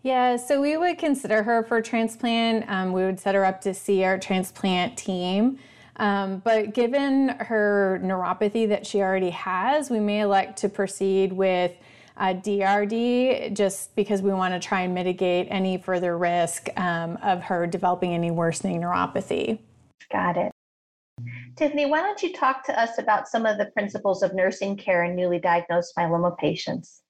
Yeah, 0.01 0.35
so 0.35 0.61
we 0.61 0.77
would 0.77 0.97
consider 0.97 1.41
her 1.43 1.63
for 1.63 1.81
transplant. 1.81 2.69
Um, 2.69 2.91
we 2.91 3.03
would 3.03 3.19
set 3.19 3.33
her 3.33 3.45
up 3.45 3.61
to 3.61 3.73
see 3.73 4.03
our 4.03 4.19
transplant 4.19 4.97
team. 4.97 5.57
Um, 5.97 6.39
but 6.43 6.73
given 6.73 7.29
her 7.29 7.99
neuropathy 8.03 8.67
that 8.69 8.85
she 8.85 9.01
already 9.01 9.29
has, 9.29 9.89
we 9.89 9.99
may 9.99 10.19
elect 10.19 10.59
to 10.59 10.69
proceed 10.69 11.31
with 11.33 11.71
uh, 12.17 12.33
DRD 12.33 13.53
just 13.53 13.95
because 13.95 14.21
we 14.21 14.31
want 14.31 14.53
to 14.53 14.59
try 14.59 14.81
and 14.81 14.93
mitigate 14.93 15.47
any 15.49 15.77
further 15.77 16.17
risk 16.17 16.67
um, 16.77 17.17
of 17.23 17.41
her 17.41 17.65
developing 17.65 18.13
any 18.13 18.31
worsening 18.31 18.81
neuropathy. 18.81 19.59
Got 20.11 20.37
it. 20.37 20.51
Tiffany, 21.55 21.85
why 21.85 22.01
don't 22.01 22.21
you 22.21 22.33
talk 22.33 22.65
to 22.65 22.79
us 22.79 22.97
about 22.97 23.27
some 23.27 23.45
of 23.45 23.57
the 23.57 23.67
principles 23.67 24.21
of 24.21 24.33
nursing 24.33 24.75
care 24.75 25.05
in 25.05 25.15
newly 25.15 25.39
diagnosed 25.39 25.93
myeloma 25.97 26.37
patients? 26.37 27.01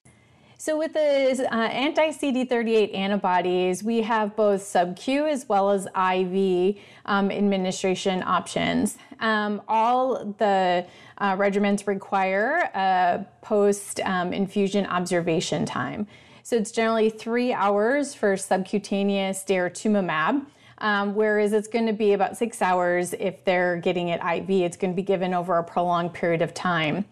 So, 0.57 0.77
with 0.77 0.93
the 0.93 1.47
uh, 1.51 1.55
anti 1.55 2.09
CD38 2.09 2.95
antibodies, 2.95 3.83
we 3.83 4.01
have 4.03 4.35
both 4.35 4.61
sub 4.61 4.95
Q 4.95 5.27
as 5.27 5.49
well 5.49 5.69
as 5.69 5.85
IV 5.87 6.77
um, 7.05 7.29
administration 7.29 8.23
options. 8.23 8.97
Um, 9.19 9.61
all 9.67 10.33
the 10.37 10.85
uh, 11.17 11.35
regimens 11.35 11.87
require 11.87 12.69
a 12.73 13.25
post 13.41 13.99
um, 14.01 14.31
infusion 14.31 14.85
observation 14.85 15.65
time. 15.65 16.07
So, 16.43 16.55
it's 16.55 16.71
generally 16.71 17.09
three 17.09 17.51
hours 17.51 18.13
for 18.13 18.37
subcutaneous 18.37 19.43
daratumumab. 19.43 20.45
Um, 20.79 21.15
whereas 21.15 21.53
it's 21.53 21.67
going 21.67 21.85
to 21.87 21.93
be 21.93 22.13
about 22.13 22.37
six 22.37 22.61
hours 22.61 23.13
if 23.13 23.43
they're 23.45 23.77
getting 23.77 24.09
it 24.09 24.19
IV. 24.21 24.49
It's 24.49 24.77
going 24.77 24.91
to 24.91 24.95
be 24.95 25.03
given 25.03 25.33
over 25.33 25.57
a 25.57 25.63
prolonged 25.63 26.13
period 26.13 26.41
of 26.41 26.53
time. 26.53 27.05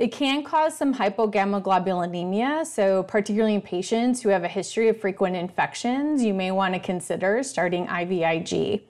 It 0.00 0.12
can 0.12 0.42
cause 0.42 0.76
some 0.76 0.94
hypogammaglobulinemia, 0.94 2.64
so 2.64 3.02
particularly 3.02 3.54
in 3.54 3.60
patients 3.60 4.22
who 4.22 4.30
have 4.30 4.44
a 4.44 4.48
history 4.48 4.88
of 4.88 4.98
frequent 4.98 5.36
infections, 5.36 6.24
you 6.24 6.32
may 6.32 6.50
want 6.50 6.72
to 6.72 6.80
consider 6.80 7.42
starting 7.42 7.86
IVIG. 7.86 8.80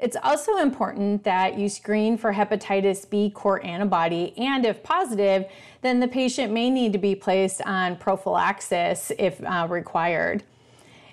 It's 0.00 0.16
also 0.20 0.56
important 0.56 1.22
that 1.22 1.58
you 1.58 1.68
screen 1.68 2.18
for 2.18 2.32
hepatitis 2.32 3.08
B 3.08 3.30
core 3.30 3.64
antibody, 3.64 4.34
and 4.36 4.66
if 4.66 4.82
positive, 4.82 5.46
then 5.82 6.00
the 6.00 6.08
patient 6.08 6.52
may 6.52 6.70
need 6.70 6.92
to 6.92 6.98
be 6.98 7.14
placed 7.14 7.62
on 7.62 7.96
prophylaxis 7.96 9.12
if 9.16 9.40
uh, 9.44 9.68
required. 9.70 10.42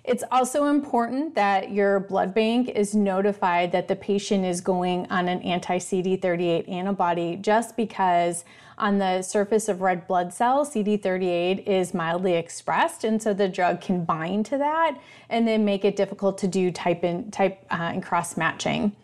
It's 0.08 0.24
also 0.32 0.66
important 0.66 1.34
that 1.34 1.72
your 1.72 2.00
blood 2.00 2.34
bank 2.36 2.70
is 2.70 2.94
notified 2.94 3.72
that 3.72 3.88
the 3.88 3.96
patient 3.96 4.46
is 4.46 4.62
going 4.62 5.08
on 5.10 5.28
an 5.28 5.42
anti 5.42 5.80
CD38 5.80 6.70
antibody 6.70 7.38
just 7.38 7.76
because 7.76 8.46
on 8.78 9.00
the 9.00 9.24
surface 9.24 9.68
of 9.68 9.82
red 9.82 10.06
blood 10.06 10.32
cells, 10.32 10.74
CD38 10.76 11.66
is 11.66 11.94
mildly 11.96 12.34
expressed, 12.34 13.04
and 13.04 13.22
so 13.22 13.34
the 13.34 13.48
drug 13.48 13.82
can 13.82 14.04
bind 14.06 14.46
to 14.48 14.58
that 14.60 15.00
and 15.30 15.48
then 15.48 15.66
make 15.66 15.84
it 15.84 15.96
difficult 15.96 16.38
to 16.40 16.48
do 16.48 16.72
type 16.72 17.04
in 17.04 17.32
type 17.32 17.66
uh, 17.72 17.92
and 17.94 18.04
cross 18.04 18.38
matching. 18.38 18.96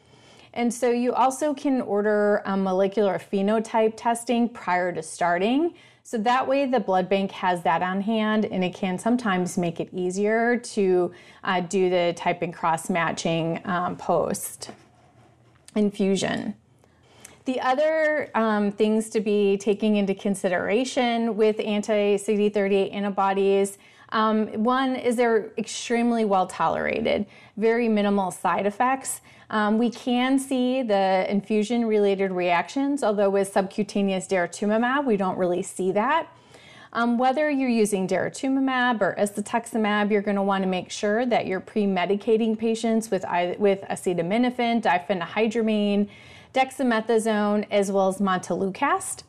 And 0.54 0.72
so 0.72 0.92
you 0.92 1.14
also 1.14 1.54
can 1.54 1.82
order 1.82 2.44
a 2.46 2.56
molecular 2.58 3.18
phenotype 3.18 3.94
testing 3.96 4.50
prior 4.50 4.92
to 4.92 5.02
starting. 5.02 5.74
So 6.04 6.18
that 6.20 6.48
way, 6.48 6.66
the 6.66 6.80
blood 6.80 7.08
bank 7.08 7.32
has 7.32 7.64
that 7.64 7.82
on 7.82 8.02
hand, 8.02 8.46
and 8.46 8.64
it 8.64 8.74
can 8.74 8.98
sometimes 8.98 9.58
make 9.58 9.80
it 9.80 9.90
easier 9.94 10.58
to 10.58 11.12
uh, 11.44 11.62
do 11.62 11.90
the 11.90 12.14
type 12.18 12.42
and 12.42 12.54
cross 12.54 12.90
matching 12.90 13.62
um, 13.66 13.96
post 13.96 14.72
infusion. 15.76 16.56
The 17.46 17.60
other 17.62 18.30
um, 18.36 18.72
things 18.72 19.10
to 19.12 19.22
be 19.22 19.58
taking 19.58 19.96
into 19.96 20.14
consideration 20.14 21.36
with 21.36 21.60
anti 21.60 22.18
CD38 22.18 22.94
antibodies 22.94 23.78
um, 24.12 24.48
one 24.64 24.96
is 24.96 25.16
they're 25.16 25.52
extremely 25.58 26.26
well 26.26 26.46
tolerated, 26.48 27.26
very 27.58 27.88
minimal 27.88 28.32
side 28.32 28.66
effects. 28.66 29.22
Um, 29.52 29.78
we 29.78 29.90
can 29.90 30.40
see 30.40 30.82
the 30.82 31.30
infusion 31.30 31.86
related 31.86 32.32
reactions, 32.32 33.04
although 33.04 33.30
with 33.30 33.52
subcutaneous 33.52 34.26
daratumumab, 34.26 35.06
we 35.06 35.18
don't 35.18 35.38
really 35.38 35.62
see 35.62 35.92
that. 35.92 36.28
Um, 36.94 37.18
whether 37.18 37.50
you're 37.50 37.70
using 37.70 38.08
daratumumab 38.08 39.02
or 39.02 39.14
isatuximab, 39.16 40.10
you're 40.10 40.22
going 40.22 40.38
to 40.38 40.42
want 40.42 40.64
to 40.64 40.70
make 40.70 40.90
sure 40.90 41.26
that 41.26 41.48
you're 41.48 41.60
pre-medicating 41.60 42.58
patients 42.58 43.12
with, 43.12 43.26
with 43.60 43.82
acetaminophen, 43.90 44.82
diphenhydramine, 44.82 46.08
dexamethasone, 46.54 47.68
as 47.70 47.92
well 47.92 48.08
as 48.08 48.18
montelukast. 48.20 49.24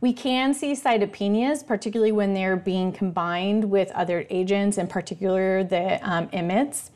We 0.00 0.12
can 0.12 0.52
see 0.52 0.72
cytopenias, 0.72 1.64
particularly 1.64 2.12
when 2.12 2.34
they're 2.34 2.56
being 2.56 2.90
combined 2.90 3.70
with 3.70 3.90
other 3.92 4.26
agents, 4.30 4.78
in 4.78 4.88
particular 4.88 5.62
the 5.62 6.00
um, 6.08 6.28
IMiDs. 6.28 6.90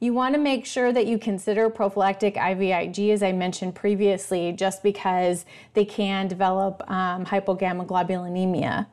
You 0.00 0.12
want 0.12 0.34
to 0.34 0.40
make 0.40 0.66
sure 0.66 0.92
that 0.92 1.06
you 1.06 1.18
consider 1.18 1.70
prophylactic 1.70 2.34
IVIG, 2.34 3.12
as 3.12 3.22
I 3.22 3.32
mentioned 3.32 3.74
previously, 3.74 4.52
just 4.52 4.82
because 4.82 5.44
they 5.74 5.84
can 5.84 6.28
develop 6.28 6.82
um, 6.90 7.24
hypogammaglobulinemia. 7.24 8.86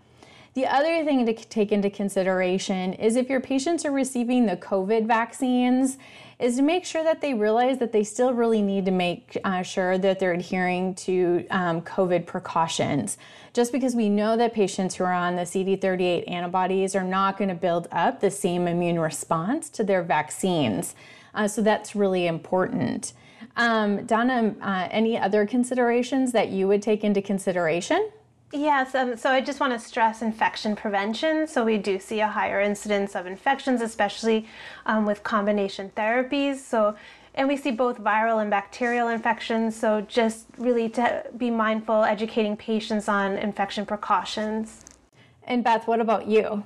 The 0.53 0.65
other 0.65 1.05
thing 1.05 1.25
to 1.25 1.33
take 1.33 1.71
into 1.71 1.89
consideration 1.89 2.93
is 2.93 3.15
if 3.15 3.29
your 3.29 3.39
patients 3.39 3.85
are 3.85 3.91
receiving 3.91 4.45
the 4.45 4.57
COVID 4.57 5.07
vaccines, 5.07 5.97
is 6.41 6.55
to 6.55 6.63
make 6.63 6.83
sure 6.83 7.03
that 7.03 7.21
they 7.21 7.33
realize 7.33 7.77
that 7.77 7.91
they 7.91 8.03
still 8.03 8.33
really 8.33 8.61
need 8.61 8.85
to 8.85 8.91
make 8.91 9.37
uh, 9.43 9.61
sure 9.61 9.97
that 9.99 10.19
they're 10.19 10.33
adhering 10.33 10.95
to 10.95 11.45
um, 11.51 11.81
COVID 11.81 12.25
precautions. 12.25 13.17
Just 13.53 13.71
because 13.71 13.95
we 13.95 14.09
know 14.09 14.35
that 14.37 14.53
patients 14.53 14.95
who 14.95 15.03
are 15.03 15.13
on 15.13 15.35
the 15.35 15.43
CD38 15.43 16.29
antibodies 16.29 16.95
are 16.95 17.03
not 17.03 17.37
going 17.37 17.49
to 17.49 17.55
build 17.55 17.87
up 17.91 18.21
the 18.21 18.31
same 18.31 18.67
immune 18.67 18.99
response 18.99 19.69
to 19.69 19.83
their 19.83 20.01
vaccines. 20.01 20.95
Uh, 21.35 21.47
so 21.47 21.61
that's 21.61 21.95
really 21.95 22.27
important. 22.27 23.13
Um, 23.55 24.05
Donna, 24.05 24.55
uh, 24.61 24.87
any 24.89 25.17
other 25.17 25.45
considerations 25.45 26.31
that 26.31 26.49
you 26.49 26.67
would 26.67 26.81
take 26.81 27.03
into 27.03 27.21
consideration? 27.21 28.09
Yes, 28.53 28.95
um, 28.95 29.15
so 29.15 29.29
I 29.29 29.39
just 29.39 29.61
want 29.61 29.71
to 29.71 29.79
stress 29.79 30.21
infection 30.21 30.75
prevention. 30.75 31.47
So 31.47 31.63
we 31.63 31.77
do 31.77 31.99
see 31.99 32.19
a 32.19 32.27
higher 32.27 32.59
incidence 32.59 33.15
of 33.15 33.25
infections, 33.25 33.81
especially 33.81 34.45
um, 34.85 35.05
with 35.05 35.23
combination 35.23 35.91
therapies. 35.95 36.57
So 36.57 36.95
and 37.33 37.47
we 37.47 37.55
see 37.55 37.71
both 37.71 37.97
viral 37.97 38.41
and 38.41 38.51
bacterial 38.51 39.07
infections. 39.07 39.75
So 39.75 40.01
just 40.01 40.47
really 40.57 40.89
to 40.89 41.23
be 41.37 41.49
mindful, 41.49 42.03
educating 42.03 42.57
patients 42.57 43.07
on 43.07 43.37
infection 43.37 43.85
precautions. 43.85 44.85
And 45.43 45.63
Beth, 45.63 45.87
what 45.87 46.01
about 46.01 46.27
you? 46.27 46.65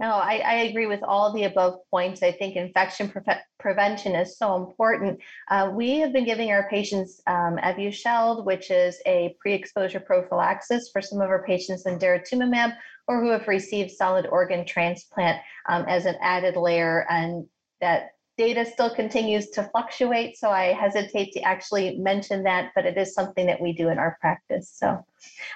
No, 0.00 0.12
I, 0.12 0.38
I 0.38 0.54
agree 0.62 0.86
with 0.86 1.02
all 1.02 1.30
the 1.30 1.44
above 1.44 1.74
points. 1.90 2.22
I 2.22 2.32
think 2.32 2.56
infection 2.56 3.10
pre- 3.10 3.22
prevention 3.58 4.14
is 4.14 4.38
so 4.38 4.56
important. 4.56 5.20
Uh, 5.50 5.70
we 5.74 5.98
have 5.98 6.10
been 6.10 6.24
giving 6.24 6.50
our 6.50 6.70
patients 6.70 7.20
um, 7.26 7.58
Evusheld, 7.58 8.46
which 8.46 8.70
is 8.70 8.98
a 9.04 9.36
pre-exposure 9.38 10.00
prophylaxis 10.00 10.88
for 10.90 11.02
some 11.02 11.20
of 11.20 11.28
our 11.28 11.44
patients 11.44 11.84
in 11.84 11.98
daratumumab 11.98 12.74
or 13.08 13.20
who 13.20 13.28
have 13.28 13.46
received 13.46 13.90
solid 13.90 14.26
organ 14.28 14.64
transplant 14.64 15.38
um, 15.68 15.84
as 15.86 16.06
an 16.06 16.16
added 16.22 16.56
layer, 16.56 17.06
and 17.10 17.46
that 17.82 18.12
data 18.40 18.64
still 18.64 18.88
continues 18.88 19.50
to 19.50 19.62
fluctuate, 19.64 20.34
so 20.34 20.48
I 20.48 20.72
hesitate 20.72 21.30
to 21.32 21.42
actually 21.42 21.98
mention 21.98 22.42
that, 22.44 22.72
but 22.74 22.86
it 22.86 22.96
is 22.96 23.12
something 23.12 23.44
that 23.44 23.60
we 23.60 23.74
do 23.74 23.90
in 23.90 23.98
our 23.98 24.16
practice. 24.18 24.72
So, 24.74 25.04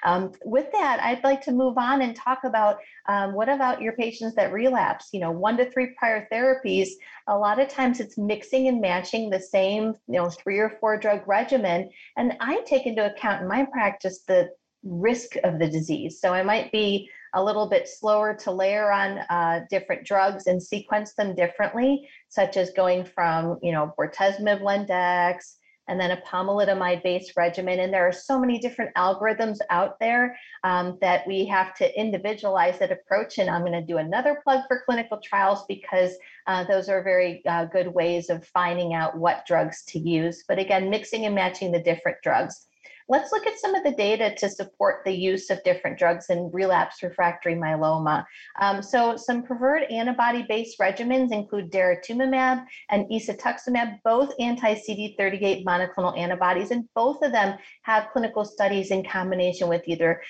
um, 0.02 0.32
with 0.44 0.70
that, 0.72 1.00
I'd 1.00 1.24
like 1.24 1.40
to 1.44 1.52
move 1.52 1.78
on 1.78 2.02
and 2.02 2.14
talk 2.14 2.44
about 2.44 2.76
um, 3.08 3.32
what 3.32 3.48
about 3.48 3.80
your 3.80 3.94
patients 3.94 4.34
that 4.34 4.52
relapse? 4.52 5.08
You 5.14 5.20
know, 5.20 5.30
one 5.30 5.56
to 5.56 5.70
three 5.70 5.94
prior 5.98 6.28
therapies. 6.30 6.88
A 7.26 7.38
lot 7.38 7.58
of 7.58 7.68
times 7.68 8.00
it's 8.00 8.18
mixing 8.18 8.68
and 8.68 8.82
matching 8.82 9.30
the 9.30 9.40
same, 9.40 9.94
you 10.06 10.18
know, 10.18 10.28
three 10.28 10.58
or 10.58 10.76
four 10.78 10.98
drug 10.98 11.26
regimen, 11.26 11.88
and 12.18 12.34
I 12.38 12.60
take 12.66 12.84
into 12.84 13.10
account 13.10 13.40
in 13.40 13.48
my 13.48 13.64
practice 13.64 14.18
the 14.28 14.50
risk 14.82 15.36
of 15.42 15.58
the 15.58 15.68
disease. 15.68 16.20
So 16.20 16.34
I 16.34 16.42
might 16.42 16.70
be 16.70 17.08
a 17.34 17.42
little 17.42 17.68
bit 17.68 17.88
slower 17.88 18.34
to 18.34 18.50
layer 18.50 18.90
on 18.90 19.18
uh, 19.30 19.60
different 19.68 20.04
drugs 20.04 20.46
and 20.46 20.62
sequence 20.62 21.14
them 21.14 21.34
differently, 21.34 22.08
such 22.28 22.56
as 22.56 22.70
going 22.70 23.04
from, 23.04 23.58
you 23.62 23.72
know, 23.72 23.92
bortezomib 23.98 24.60
Lendex, 24.60 25.56
and 25.88 26.00
then 26.00 26.12
a 26.12 26.22
pomalidomide 26.22 27.02
based 27.02 27.32
regimen. 27.36 27.80
And 27.80 27.92
there 27.92 28.06
are 28.06 28.12
so 28.12 28.38
many 28.38 28.58
different 28.58 28.94
algorithms 28.94 29.58
out 29.70 29.98
there 30.00 30.36
um, 30.62 30.96
that 31.00 31.26
we 31.26 31.44
have 31.46 31.74
to 31.74 32.00
individualize 32.00 32.78
that 32.78 32.92
approach. 32.92 33.38
And 33.38 33.50
I'm 33.50 33.62
going 33.62 33.72
to 33.72 33.82
do 33.82 33.98
another 33.98 34.40
plug 34.42 34.62
for 34.66 34.82
clinical 34.86 35.18
trials 35.22 35.64
because 35.68 36.12
uh, 36.46 36.64
those 36.64 36.88
are 36.88 37.02
very 37.02 37.44
uh, 37.46 37.66
good 37.66 37.88
ways 37.88 38.30
of 38.30 38.46
finding 38.46 38.94
out 38.94 39.18
what 39.18 39.46
drugs 39.46 39.84
to 39.88 39.98
use. 39.98 40.44
But 40.48 40.58
again, 40.58 40.88
mixing 40.88 41.26
and 41.26 41.34
matching 41.34 41.72
the 41.72 41.80
different 41.82 42.18
drugs. 42.22 42.66
Let's 43.06 43.32
look 43.32 43.46
at 43.46 43.58
some 43.58 43.74
of 43.74 43.84
the 43.84 43.92
data 43.92 44.34
to 44.38 44.48
support 44.48 45.04
the 45.04 45.12
use 45.12 45.50
of 45.50 45.62
different 45.62 45.98
drugs 45.98 46.30
in 46.30 46.50
relapse 46.52 47.02
refractory 47.02 47.54
myeloma. 47.54 48.24
Um, 48.60 48.80
so 48.80 49.16
some 49.16 49.42
preferred 49.42 49.82
antibody-based 49.90 50.78
regimens 50.78 51.30
include 51.30 51.70
daratumumab 51.70 52.64
and 52.88 53.06
isatuximab, 53.10 53.98
both 54.04 54.32
anti-CD38 54.38 55.64
monoclonal 55.64 56.18
antibodies, 56.18 56.70
and 56.70 56.88
both 56.94 57.22
of 57.22 57.32
them 57.32 57.58
have 57.82 58.08
clinical 58.10 58.44
studies 58.44 58.90
in 58.90 59.04
combination 59.04 59.68
with 59.68 59.86
either 59.86 60.22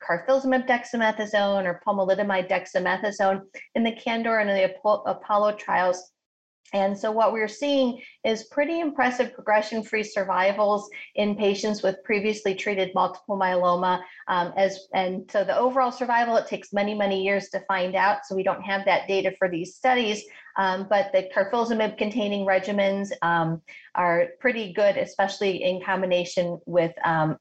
carfilzomib 0.00 0.68
dexamethasone 0.68 1.64
or 1.64 1.82
pomalidomide 1.86 2.48
dexamethasone 2.48 3.42
in 3.74 3.82
the 3.82 3.92
CANDOR 3.92 4.40
and 4.40 4.48
the 4.48 4.74
Apollo 5.06 5.56
trials 5.56 6.12
and 6.72 6.96
so 6.96 7.10
what 7.10 7.32
we're 7.32 7.48
seeing 7.48 8.00
is 8.24 8.44
pretty 8.44 8.80
impressive 8.80 9.34
progression-free 9.34 10.04
survivals 10.04 10.88
in 11.16 11.34
patients 11.34 11.82
with 11.82 12.02
previously 12.04 12.54
treated 12.54 12.94
multiple 12.94 13.36
myeloma. 13.36 14.02
Um, 14.28 14.52
as 14.56 14.86
and 14.94 15.28
so 15.30 15.42
the 15.42 15.58
overall 15.58 15.90
survival 15.90 16.36
it 16.36 16.46
takes 16.46 16.72
many 16.72 16.94
many 16.94 17.24
years 17.24 17.48
to 17.50 17.60
find 17.66 17.96
out. 17.96 18.20
So 18.24 18.36
we 18.36 18.42
don't 18.42 18.62
have 18.62 18.84
that 18.84 19.08
data 19.08 19.32
for 19.38 19.48
these 19.48 19.74
studies. 19.74 20.24
Um, 20.56 20.86
but 20.88 21.10
the 21.12 21.28
carfilzomib 21.34 21.96
containing 21.96 22.46
regimens 22.46 23.10
um, 23.22 23.62
are 23.94 24.28
pretty 24.40 24.72
good, 24.72 24.96
especially 24.96 25.62
in 25.62 25.82
combination 25.82 26.60
with 26.66 26.92
um, 27.04 27.36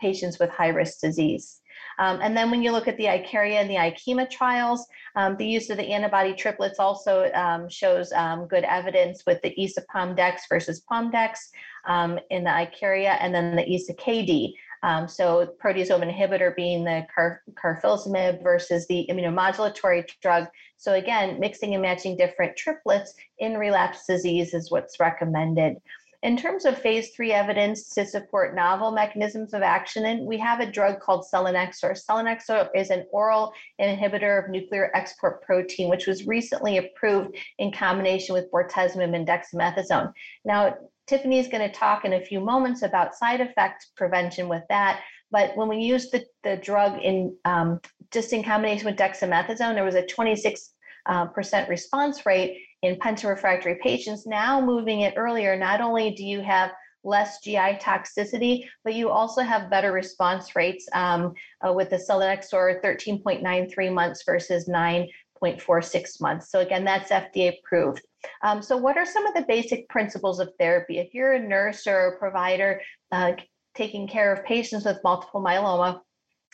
patients 0.00 0.38
with 0.38 0.50
high 0.50 0.68
risk 0.68 1.00
disease. 1.00 1.61
Um, 1.98 2.20
and 2.22 2.36
then 2.36 2.50
when 2.50 2.62
you 2.62 2.72
look 2.72 2.88
at 2.88 2.96
the 2.96 3.04
ICARIA 3.04 3.60
and 3.60 3.70
the 3.70 3.76
IKEMA 3.76 4.30
trials, 4.30 4.86
um, 5.16 5.36
the 5.36 5.46
use 5.46 5.70
of 5.70 5.76
the 5.76 5.92
antibody 5.92 6.34
triplets 6.34 6.78
also 6.78 7.30
um, 7.32 7.68
shows 7.68 8.12
um, 8.12 8.46
good 8.46 8.64
evidence 8.64 9.24
with 9.26 9.40
the 9.42 9.58
ISA 9.60 9.82
PomDex 9.94 10.40
versus 10.48 10.82
PomDex 10.90 11.38
um, 11.86 12.18
in 12.30 12.44
the 12.44 12.50
ICARIA 12.50 13.16
and 13.20 13.34
then 13.34 13.56
the 13.56 13.70
ISA 13.70 13.94
KD. 13.94 14.54
Um, 14.84 15.06
so 15.06 15.54
proteasome 15.62 16.02
inhibitor 16.02 16.54
being 16.56 16.82
the 16.82 17.06
car- 17.14 17.42
carfilzomib 17.54 18.42
versus 18.42 18.86
the 18.88 19.06
immunomodulatory 19.08 20.04
drug. 20.20 20.48
So 20.76 20.94
again, 20.94 21.38
mixing 21.38 21.74
and 21.74 21.82
matching 21.82 22.16
different 22.16 22.56
triplets 22.56 23.14
in 23.38 23.56
relapse 23.56 24.06
disease 24.06 24.54
is 24.54 24.72
what's 24.72 24.98
recommended. 24.98 25.76
In 26.22 26.36
terms 26.36 26.64
of 26.64 26.78
phase 26.78 27.10
three 27.10 27.32
evidence 27.32 27.88
to 27.90 28.06
support 28.06 28.54
novel 28.54 28.92
mechanisms 28.92 29.54
of 29.54 29.62
action, 29.62 30.06
and 30.06 30.24
we 30.24 30.38
have 30.38 30.60
a 30.60 30.70
drug 30.70 31.00
called 31.00 31.26
selinexor. 31.32 32.00
Selinexor 32.00 32.68
is 32.76 32.90
an 32.90 33.06
oral 33.10 33.52
inhibitor 33.80 34.44
of 34.44 34.48
nuclear 34.48 34.92
export 34.94 35.42
protein, 35.42 35.88
which 35.88 36.06
was 36.06 36.24
recently 36.24 36.78
approved 36.78 37.36
in 37.58 37.72
combination 37.72 38.34
with 38.34 38.52
bortezomib 38.52 39.16
and 39.16 39.26
dexamethasone. 39.26 40.12
Now, 40.44 40.76
Tiffany 41.08 41.40
is 41.40 41.48
going 41.48 41.68
to 41.68 41.74
talk 41.74 42.04
in 42.04 42.12
a 42.12 42.24
few 42.24 42.38
moments 42.38 42.82
about 42.82 43.16
side 43.16 43.40
effect 43.40 43.88
prevention 43.96 44.48
with 44.48 44.62
that. 44.68 45.00
But 45.32 45.56
when 45.56 45.66
we 45.66 45.78
used 45.78 46.12
the, 46.12 46.24
the 46.44 46.56
drug 46.56 47.00
in 47.02 47.36
um, 47.44 47.80
just 48.12 48.32
in 48.32 48.44
combination 48.44 48.86
with 48.86 48.96
dexamethasone, 48.96 49.74
there 49.74 49.82
was 49.82 49.96
a 49.96 50.06
26 50.06 50.74
uh, 51.06 51.26
percent 51.26 51.68
response 51.68 52.24
rate 52.24 52.58
in 52.82 52.96
penta-refractory 52.96 53.78
patients. 53.82 54.26
Now 54.26 54.60
moving 54.60 55.00
it 55.00 55.14
earlier, 55.16 55.56
not 55.56 55.80
only 55.80 56.10
do 56.10 56.24
you 56.24 56.40
have 56.42 56.72
less 57.04 57.40
GI 57.40 57.78
toxicity, 57.80 58.64
but 58.84 58.94
you 58.94 59.08
also 59.08 59.42
have 59.42 59.70
better 59.70 59.92
response 59.92 60.54
rates 60.54 60.88
um, 60.92 61.32
uh, 61.66 61.72
with 61.72 61.90
the 61.90 61.96
selinexor 61.96 62.82
13.93 62.82 63.92
months 63.92 64.22
versus 64.24 64.68
9.46 64.68 66.20
months. 66.20 66.50
So 66.50 66.60
again, 66.60 66.84
that's 66.84 67.10
FDA 67.10 67.58
approved. 67.58 68.02
Um, 68.42 68.62
so 68.62 68.76
what 68.76 68.96
are 68.96 69.06
some 69.06 69.26
of 69.26 69.34
the 69.34 69.44
basic 69.48 69.88
principles 69.88 70.38
of 70.38 70.52
therapy? 70.58 70.98
If 70.98 71.12
you're 71.12 71.32
a 71.32 71.40
nurse 71.40 71.86
or 71.86 72.08
a 72.08 72.18
provider 72.18 72.80
uh, 73.10 73.32
taking 73.74 74.06
care 74.06 74.32
of 74.32 74.44
patients 74.44 74.84
with 74.84 74.98
multiple 75.02 75.42
myeloma, 75.42 76.00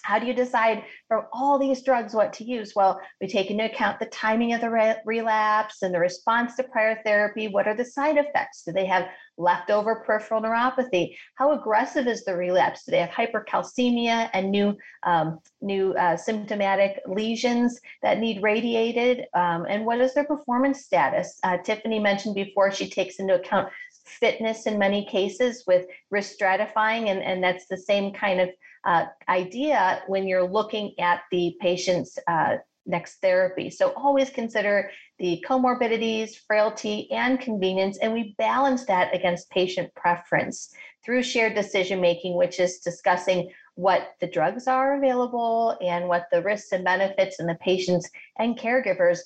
how 0.03 0.19
do 0.19 0.27
you 0.27 0.35
decide 0.35 0.85
from 1.09 1.25
all 1.33 1.59
these 1.59 1.83
drugs 1.83 2.15
what 2.15 2.33
to 2.35 2.45
use? 2.45 2.73
Well, 2.75 3.01
we 3.21 3.27
take 3.27 3.51
into 3.51 3.65
account 3.65 3.99
the 3.99 4.07
timing 4.07 4.53
of 4.53 4.61
the 4.61 4.71
re- 4.71 4.97
relapse 5.05 5.83
and 5.83 5.95
the 5.95 5.99
response 5.99 6.55
to 6.57 6.63
prior 6.63 7.01
therapy. 7.05 7.49
What 7.49 7.67
are 7.67 7.75
the 7.75 7.85
side 7.85 8.17
effects? 8.17 8.63
Do 8.63 8.73
they 8.73 8.87
have 8.87 9.09
leftover 9.37 10.03
peripheral 10.07 10.41
neuropathy? 10.41 11.17
How 11.35 11.53
aggressive 11.53 12.07
is 12.07 12.25
the 12.25 12.37
relapse? 12.37 12.85
Do 12.85 12.93
they 12.93 13.01
have 13.01 13.11
hypercalcemia 13.11 14.31
and 14.33 14.51
new 14.51 14.77
um, 15.05 15.41
new 15.61 15.95
uh, 15.95 16.17
symptomatic 16.17 17.01
lesions 17.07 17.81
that 18.03 18.19
need 18.19 18.43
radiated? 18.43 19.27
Um, 19.35 19.67
and 19.69 19.85
what 19.85 20.01
is 20.01 20.15
their 20.15 20.25
performance 20.25 20.85
status? 20.85 21.39
Uh, 21.43 21.59
Tiffany 21.59 21.99
mentioned 21.99 22.35
before 22.35 22.71
she 22.71 22.89
takes 22.89 23.17
into 23.19 23.35
account 23.35 23.69
fitness 24.05 24.67
in 24.67 24.79
many 24.79 25.05
cases 25.07 25.65
with 25.67 25.87
risk 26.11 26.39
stratifying, 26.39 27.09
and, 27.09 27.23
and 27.23 27.43
that's 27.43 27.67
the 27.67 27.77
same 27.77 28.13
kind 28.13 28.41
of 28.41 28.49
uh, 28.85 29.07
idea 29.29 30.03
when 30.07 30.27
you're 30.27 30.49
looking 30.49 30.99
at 30.99 31.23
the 31.31 31.57
patient's 31.61 32.19
uh, 32.27 32.57
next 32.87 33.17
therapy. 33.21 33.71
So 33.71 33.93
always 33.97 34.31
consider 34.31 34.91
the 35.19 35.45
comorbidities, 35.47 36.37
frailty, 36.47 37.11
and 37.11 37.39
convenience, 37.41 37.99
and 37.99 38.13
we 38.13 38.35
balance 38.39 38.85
that 38.87 39.15
against 39.15 39.51
patient 39.51 39.95
preference 39.95 40.73
through 41.05 41.23
shared 41.23 41.55
decision 41.55 42.01
making, 42.01 42.37
which 42.37 42.59
is 42.61 42.79
discussing 42.79 43.51
what 43.75 44.15
the 44.21 44.27
drugs 44.27 44.67
are 44.67 44.97
available 44.97 45.77
and 45.81 46.09
what 46.09 46.27
the 46.33 46.43
risks 46.43 46.73
and 46.73 46.85
benefits 46.85 47.39
and 47.39 47.49
the 47.49 47.55
patients 47.57 48.11
and 48.39 48.59
caregivers 48.59 49.21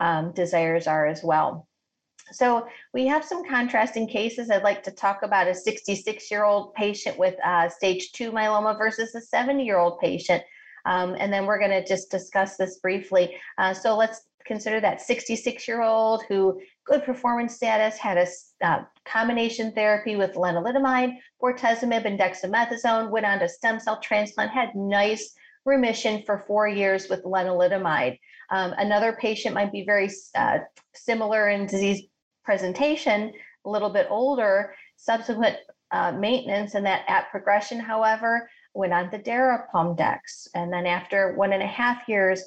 um, 0.00 0.32
desires 0.32 0.86
are 0.86 1.06
as 1.06 1.22
well. 1.22 1.66
So 2.34 2.66
we 2.92 3.06
have 3.06 3.24
some 3.24 3.48
contrasting 3.48 4.08
cases. 4.08 4.50
I'd 4.50 4.62
like 4.62 4.82
to 4.84 4.90
talk 4.90 5.22
about 5.22 5.48
a 5.48 5.54
66 5.54 6.30
year 6.30 6.44
old 6.44 6.74
patient 6.74 7.18
with 7.18 7.36
uh, 7.44 7.68
stage 7.68 8.12
two 8.12 8.32
myeloma 8.32 8.76
versus 8.76 9.14
a 9.14 9.20
70 9.20 9.64
year 9.64 9.78
old 9.78 9.98
patient. 10.00 10.42
Um, 10.86 11.16
and 11.18 11.32
then 11.32 11.46
we're 11.46 11.58
going 11.58 11.70
to 11.70 11.84
just 11.84 12.10
discuss 12.10 12.56
this 12.56 12.78
briefly. 12.78 13.36
Uh, 13.56 13.72
so 13.72 13.96
let's 13.96 14.22
consider 14.44 14.80
that 14.80 15.00
66 15.00 15.66
year 15.66 15.82
old 15.82 16.22
who 16.28 16.60
good 16.84 17.02
performance 17.04 17.56
status 17.56 17.96
had 17.96 18.18
a 18.18 18.26
uh, 18.66 18.82
combination 19.06 19.72
therapy 19.72 20.16
with 20.16 20.34
lenalidomide, 20.34 21.16
bortezomib, 21.42 22.04
and 22.04 22.18
dexamethasone, 22.18 23.10
went 23.10 23.24
on 23.24 23.38
to 23.38 23.48
stem 23.48 23.80
cell 23.80 24.00
transplant, 24.00 24.50
had 24.50 24.74
nice 24.74 25.34
remission 25.64 26.22
for 26.26 26.44
four 26.46 26.68
years 26.68 27.08
with 27.08 27.24
lenalidomide. 27.24 28.18
Um, 28.50 28.74
another 28.76 29.16
patient 29.18 29.54
might 29.54 29.72
be 29.72 29.84
very 29.86 30.10
uh, 30.34 30.58
similar 30.94 31.48
in 31.48 31.66
disease 31.66 32.02
presentation, 32.44 33.32
a 33.64 33.70
little 33.70 33.90
bit 33.90 34.06
older, 34.10 34.74
subsequent 34.96 35.56
uh, 35.90 36.12
maintenance 36.12 36.74
and 36.74 36.84
that 36.86 37.04
at 37.08 37.30
progression, 37.30 37.78
however, 37.78 38.48
went 38.74 38.92
on 38.92 39.08
the 39.10 39.18
Darapomdex. 39.18 40.48
And 40.54 40.72
then 40.72 40.86
after 40.86 41.34
one 41.34 41.52
and 41.52 41.62
a 41.62 41.66
half 41.66 42.08
years, 42.08 42.42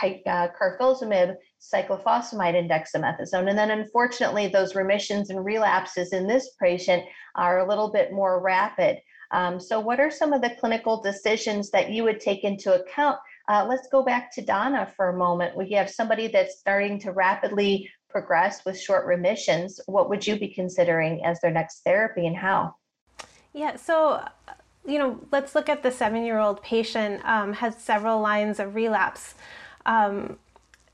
uh, 0.00 0.48
carfilzomib, 0.60 1.34
cyclophosphamide, 1.60 2.56
and 2.56 2.70
dexamethasone. 2.70 3.48
And 3.48 3.58
then 3.58 3.72
unfortunately, 3.72 4.46
those 4.46 4.76
remissions 4.76 5.30
and 5.30 5.44
relapses 5.44 6.12
in 6.12 6.26
this 6.26 6.50
patient 6.60 7.04
are 7.34 7.60
a 7.60 7.68
little 7.68 7.90
bit 7.90 8.12
more 8.12 8.40
rapid. 8.40 8.98
Um, 9.32 9.60
so 9.60 9.80
what 9.80 10.00
are 10.00 10.10
some 10.10 10.32
of 10.32 10.40
the 10.40 10.56
clinical 10.60 11.02
decisions 11.02 11.70
that 11.70 11.90
you 11.90 12.04
would 12.04 12.20
take 12.20 12.44
into 12.44 12.80
account? 12.80 13.18
Uh, 13.48 13.66
let's 13.68 13.88
go 13.88 14.02
back 14.02 14.32
to 14.34 14.42
Donna 14.42 14.92
for 14.96 15.08
a 15.08 15.16
moment. 15.16 15.56
We 15.56 15.70
have 15.72 15.90
somebody 15.90 16.28
that's 16.28 16.58
starting 16.58 16.98
to 17.00 17.12
rapidly 17.12 17.90
progress 18.08 18.64
with 18.64 18.78
short 18.78 19.06
remissions, 19.06 19.80
what 19.86 20.08
would 20.08 20.26
you 20.26 20.38
be 20.38 20.48
considering 20.48 21.24
as 21.24 21.40
their 21.40 21.50
next 21.50 21.84
therapy 21.84 22.26
and 22.26 22.36
how? 22.36 22.74
Yeah, 23.52 23.76
so 23.76 24.24
you 24.86 24.98
know, 24.98 25.20
let's 25.30 25.54
look 25.54 25.68
at 25.68 25.82
the 25.82 25.90
seven-year-old 25.90 26.62
patient 26.62 27.22
um, 27.24 27.52
has 27.52 27.76
several 27.76 28.20
lines 28.20 28.58
of 28.58 28.74
relapse. 28.74 29.34
Um, 29.84 30.38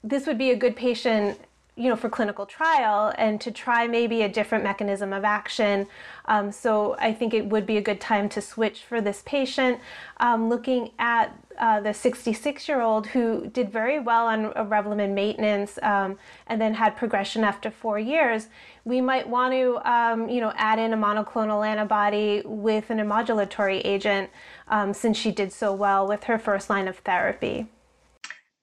this 0.03 0.27
would 0.27 0.38
be 0.38 0.50
a 0.50 0.57
good 0.57 0.74
patient 0.74 1.38
you 1.77 1.88
know, 1.88 1.96
for 1.96 2.09
clinical 2.09 2.46
trial 2.46 3.12
and 3.18 3.40
to 3.40 3.50
try 3.50 3.87
maybe 3.87 4.22
a 4.22 4.29
different 4.29 4.62
mechanism 4.62 5.12
of 5.12 5.24
action. 5.24 5.88
Um, 6.27 6.53
so 6.53 6.94
I 7.00 7.12
think 7.12 7.35
it 7.35 7.46
would 7.46 7.66
be 7.66 7.77
a 7.77 7.83
good 7.83 8.00
time 8.00 8.29
to 8.31 8.40
switch 8.40 8.83
for 8.85 9.00
this 9.00 9.22
patient. 9.27 9.81
Um, 10.18 10.48
looking 10.48 10.92
at 10.98 11.37
uh, 11.58 11.80
the 11.80 11.94
66 11.94 12.68
year 12.68 12.80
old 12.80 13.06
who 13.08 13.46
did 13.48 13.70
very 13.70 13.98
well 13.98 14.26
on 14.26 14.52
Revlimid 14.52 15.12
maintenance 15.12 15.78
um, 15.82 16.18
and 16.46 16.60
then 16.60 16.74
had 16.74 16.96
progression 16.96 17.44
after 17.44 17.70
four 17.70 17.98
years, 17.98 18.48
we 18.84 19.00
might 19.00 19.28
want 19.28 19.52
to, 19.52 19.90
um, 19.90 20.28
you 20.28 20.40
know, 20.40 20.52
add 20.56 20.78
in 20.78 20.92
a 20.92 20.96
monoclonal 20.96 21.66
antibody 21.66 22.42
with 22.44 22.90
an 22.90 22.98
immunomodulatory 22.98 23.80
agent 23.84 24.30
um, 24.68 24.92
since 24.92 25.16
she 25.16 25.30
did 25.30 25.52
so 25.52 25.72
well 25.72 26.06
with 26.06 26.24
her 26.24 26.38
first 26.38 26.70
line 26.70 26.88
of 26.88 26.98
therapy. 26.98 27.66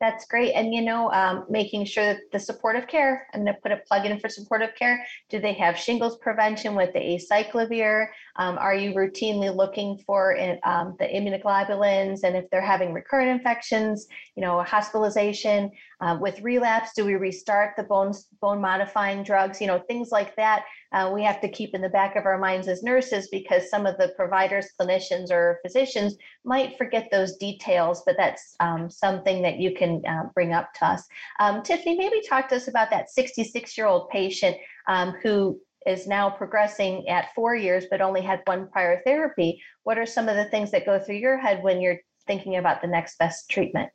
That's 0.01 0.25
great. 0.25 0.53
And, 0.53 0.73
you 0.73 0.81
know, 0.81 1.11
um, 1.11 1.45
making 1.47 1.85
sure 1.85 2.03
that 2.03 2.21
the 2.31 2.39
supportive 2.39 2.87
care, 2.87 3.27
I'm 3.35 3.43
going 3.43 3.53
to 3.53 3.61
put 3.61 3.71
a 3.71 3.77
plug 3.87 4.07
in 4.07 4.19
for 4.19 4.29
supportive 4.29 4.71
care. 4.73 5.05
Do 5.29 5.39
they 5.39 5.53
have 5.53 5.77
shingles 5.77 6.17
prevention 6.17 6.73
with 6.73 6.91
the 6.93 6.99
acyclovir? 6.99 8.07
Um, 8.37 8.57
are 8.57 8.73
you 8.73 8.95
routinely 8.95 9.55
looking 9.55 9.99
for 9.99 10.35
um, 10.63 10.95
the 10.97 11.05
immunoglobulins? 11.05 12.23
And 12.23 12.35
if 12.35 12.49
they're 12.49 12.61
having 12.61 12.93
recurrent 12.93 13.29
infections, 13.29 14.07
you 14.35 14.41
know, 14.41 14.63
hospitalization 14.63 15.69
uh, 16.01 16.17
with 16.19 16.41
relapse, 16.41 16.91
do 16.95 17.05
we 17.05 17.15
restart 17.15 17.75
the 17.77 17.83
bone, 17.83 18.13
bone 18.41 18.59
modifying 18.59 19.23
drugs? 19.23 19.61
You 19.61 19.67
know, 19.67 19.79
things 19.79 20.09
like 20.11 20.35
that. 20.35 20.63
Uh, 20.91 21.11
we 21.13 21.23
have 21.23 21.39
to 21.41 21.49
keep 21.49 21.75
in 21.75 21.81
the 21.81 21.89
back 21.89 22.15
of 22.15 22.25
our 22.25 22.37
minds 22.37 22.67
as 22.67 22.83
nurses 22.83 23.29
because 23.29 23.69
some 23.69 23.85
of 23.85 23.97
the 23.97 24.13
providers, 24.17 24.69
clinicians, 24.79 25.29
or 25.29 25.59
physicians 25.63 26.17
might 26.43 26.77
forget 26.77 27.09
those 27.11 27.37
details, 27.37 28.01
but 28.05 28.15
that's 28.17 28.55
um, 28.59 28.89
something 28.89 29.41
that 29.43 29.57
you 29.57 29.73
can 29.75 30.01
uh, 30.07 30.23
bring 30.33 30.53
up 30.53 30.73
to 30.73 30.85
us. 30.85 31.07
Um, 31.39 31.61
Tiffany, 31.61 31.97
maybe 31.97 32.21
talk 32.27 32.49
to 32.49 32.55
us 32.55 32.67
about 32.67 32.89
that 32.89 33.11
66 33.11 33.77
year 33.77 33.87
old 33.87 34.09
patient 34.09 34.57
um, 34.87 35.13
who 35.21 35.59
is 35.85 36.07
now 36.07 36.29
progressing 36.29 37.07
at 37.09 37.33
four 37.33 37.55
years 37.55 37.85
but 37.89 38.01
only 38.01 38.21
had 38.21 38.41
one 38.45 38.67
prior 38.69 39.01
therapy. 39.03 39.61
What 39.83 39.97
are 39.97 40.05
some 40.05 40.29
of 40.29 40.35
the 40.35 40.45
things 40.45 40.71
that 40.71 40.85
go 40.85 40.99
through 40.99 41.15
your 41.15 41.37
head 41.37 41.63
when 41.63 41.81
you're 41.81 41.99
thinking 42.27 42.57
about 42.57 42.81
the 42.81 42.87
next 42.87 43.17
best 43.17 43.49
treatment? 43.49 43.91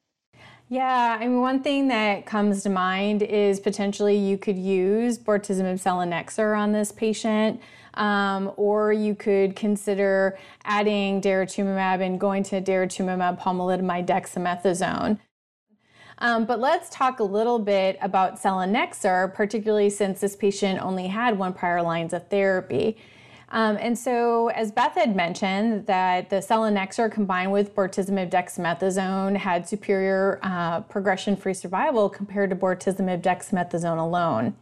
Yeah, 0.69 1.17
I 1.21 1.29
mean, 1.29 1.41
one 1.41 1.63
thing 1.63 1.87
that 1.89 2.27
comes 2.27 2.65
to 2.65 2.71
mind 2.71 3.23
is 3.23 3.61
potentially 3.61 4.17
you 4.17 4.37
could 4.37 4.59
use 4.59 5.17
bortezomib 5.17 5.81
selinexor 5.81 6.59
on 6.59 6.73
this 6.73 6.91
patient, 6.91 7.61
um, 7.95 8.51
or 8.57 8.93
you 8.93 9.15
could 9.15 9.55
consider 9.55 10.37
adding 10.65 11.21
daratumumab 11.23 12.05
and 12.05 12.19
going 12.19 12.43
to 12.45 12.61
daratumumab 12.61 13.41
pomalidomide 13.41 14.07
dexamethasone. 14.07 15.21
Um, 16.19 16.47
but 16.47 16.59
let's 16.59 16.91
talk 16.91 17.21
a 17.21 17.25
little 17.25 17.61
bit 17.61 17.97
about 18.03 18.43
selinexor, 18.43 19.35
particularly 19.35 19.91
since 19.91 20.21
this 20.21 20.35
patient 20.35 20.83
only 20.83 21.07
had 21.07 21.39
one 21.39 21.53
prior 21.53 21.83
lines 21.83 22.13
of 22.13 22.27
therapy. 22.27 22.97
Um, 23.51 23.77
and 23.81 23.97
so, 23.97 24.49
as 24.49 24.73
Beth 24.73 24.95
had 24.95 25.15
mentioned, 25.15 25.87
that 25.87 26.31
the 26.31 26.37
selinexor 26.37 27.13
combined 27.13 27.53
with 27.53 27.75
bortezomib 27.77 28.29
dexamethasone 28.29 29.37
had 29.37 29.69
superior 29.69 30.41
uh, 30.43 30.81
progression-free 30.81 31.55
survival 31.55 32.09
compared 32.09 32.51
to 32.51 32.57
bortezomib 32.57 33.23
dexamethasone 33.23 33.99
alone. 33.99 34.57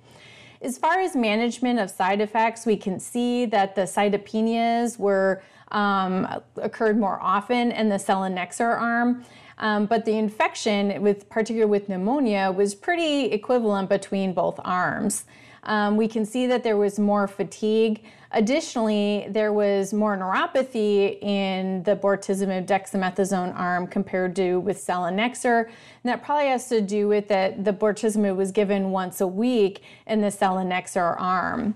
As 0.61 0.77
far 0.77 1.01
as 1.01 1.17
management 1.17 1.79
of 1.79 1.91
side 1.91 2.21
effects, 2.21 2.67
we 2.67 2.77
can 2.77 3.01
see 3.01 3.47
that 3.47 3.75
the 3.75 3.83
cytopenias 3.83 4.99
were 4.99 5.43
um, 5.73 6.27
occurred 6.57 6.99
more 6.99 7.19
often 7.21 7.73
in 7.73 7.89
the 7.89 7.97
selinexor 7.97 8.79
arm. 8.79 9.25
Um, 9.59 9.87
but 9.87 10.05
the 10.05 10.19
infection, 10.19 11.01
with 11.01 11.29
particularly 11.29 11.71
with 11.71 11.89
pneumonia, 11.89 12.51
was 12.51 12.75
pretty 12.75 13.27
equivalent 13.27 13.89
between 13.89 14.33
both 14.33 14.59
arms. 14.65 15.25
Um, 15.65 15.97
we 15.97 16.09
can 16.09 16.25
see 16.25 16.47
that 16.47 16.63
there 16.63 16.77
was 16.77 16.99
more 16.99 17.27
fatigue. 17.27 18.05
Additionally, 18.33 19.27
there 19.31 19.53
was 19.53 19.93
more 19.93 20.17
neuropathy 20.17 21.23
in 21.23 21.83
the 21.85 21.97
bortezomib 21.97 22.67
dexamethasone 22.67 23.57
arm 23.59 23.87
compared 23.87 24.35
to 24.37 24.59
with 24.59 24.79
selinexor. 24.79 25.65
And 25.67 25.75
that 26.05 26.23
probably 26.23 26.49
has 26.49 26.69
to 26.69 26.81
do 26.81 27.09
with 27.09 27.29
that 27.29 27.65
the 27.65 27.73
bortezomib 27.73 28.37
was 28.37 28.51
given 28.51 28.91
once 28.91 29.21
a 29.21 29.27
week 29.27 29.83
in 30.07 30.21
the 30.21 30.29
selinexor 30.29 31.19
arm. 31.19 31.75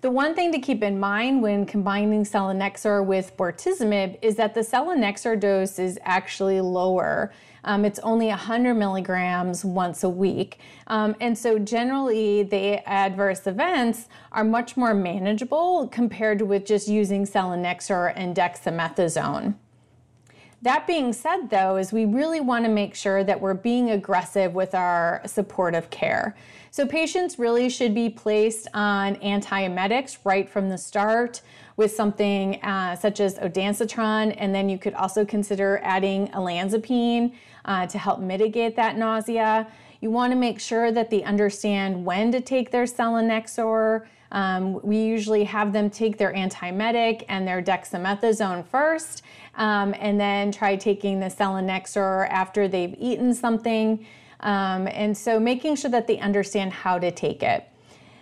The 0.00 0.10
one 0.10 0.36
thing 0.36 0.52
to 0.52 0.60
keep 0.60 0.84
in 0.84 1.00
mind 1.00 1.42
when 1.42 1.66
combining 1.66 2.22
selinexor 2.22 3.04
with 3.04 3.36
bortezomib 3.36 4.18
is 4.22 4.36
that 4.36 4.54
the 4.54 4.60
selinexor 4.60 5.40
dose 5.40 5.80
is 5.80 5.98
actually 6.04 6.60
lower. 6.60 7.32
Um, 7.68 7.84
it's 7.84 7.98
only 7.98 8.28
100 8.28 8.74
milligrams 8.74 9.62
once 9.62 10.02
a 10.02 10.08
week. 10.08 10.58
Um, 10.86 11.14
and 11.20 11.36
so 11.36 11.58
generally 11.58 12.42
the 12.42 12.82
adverse 12.88 13.46
events 13.46 14.08
are 14.32 14.42
much 14.42 14.78
more 14.78 14.94
manageable 14.94 15.86
compared 15.88 16.40
with 16.40 16.64
just 16.64 16.88
using 16.88 17.26
selinexor 17.26 18.14
and 18.16 18.34
dexamethasone. 18.34 19.54
That 20.62 20.88
being 20.88 21.12
said, 21.12 21.50
though, 21.50 21.76
is 21.76 21.92
we 21.92 22.04
really 22.04 22.40
want 22.40 22.64
to 22.64 22.70
make 22.70 22.96
sure 22.96 23.22
that 23.22 23.40
we're 23.40 23.54
being 23.54 23.90
aggressive 23.90 24.54
with 24.54 24.74
our 24.74 25.22
supportive 25.24 25.88
care. 25.90 26.34
So 26.72 26.84
patients 26.84 27.38
really 27.38 27.68
should 27.68 27.94
be 27.94 28.10
placed 28.10 28.66
on 28.74 29.16
antiemetics 29.16 30.18
right 30.24 30.48
from 30.48 30.68
the 30.68 30.76
start 30.76 31.42
with 31.76 31.94
something 31.94 32.60
uh, 32.62 32.96
such 32.96 33.20
as 33.20 33.38
ondansetron, 33.38 34.34
and 34.36 34.52
then 34.52 34.68
you 34.68 34.78
could 34.78 34.94
also 34.94 35.24
consider 35.24 35.80
adding 35.84 36.26
olanzapine 36.28 37.32
uh, 37.64 37.86
to 37.86 37.98
help 37.98 38.18
mitigate 38.18 38.74
that 38.74 38.98
nausea. 38.98 39.66
You 40.00 40.10
want 40.10 40.32
to 40.32 40.36
make 40.36 40.58
sure 40.58 40.90
that 40.90 41.08
they 41.08 41.22
understand 41.22 42.04
when 42.04 42.32
to 42.32 42.40
take 42.40 42.72
their 42.72 42.84
selinexor. 42.84 44.06
Um, 44.32 44.80
we 44.82 44.98
usually 44.98 45.44
have 45.44 45.72
them 45.72 45.90
take 45.90 46.18
their 46.18 46.32
antiemetic 46.32 47.24
and 47.28 47.46
their 47.46 47.62
dexamethasone 47.62 48.66
first, 48.66 49.22
um, 49.54 49.94
and 49.98 50.20
then 50.20 50.52
try 50.52 50.76
taking 50.76 51.20
the 51.20 51.26
selinexor 51.26 52.28
after 52.30 52.68
they've 52.68 52.94
eaten 52.98 53.34
something. 53.34 54.06
Um, 54.40 54.86
and 54.88 55.16
so 55.16 55.40
making 55.40 55.76
sure 55.76 55.90
that 55.90 56.06
they 56.06 56.18
understand 56.18 56.72
how 56.72 56.98
to 56.98 57.10
take 57.10 57.42
it. 57.42 57.68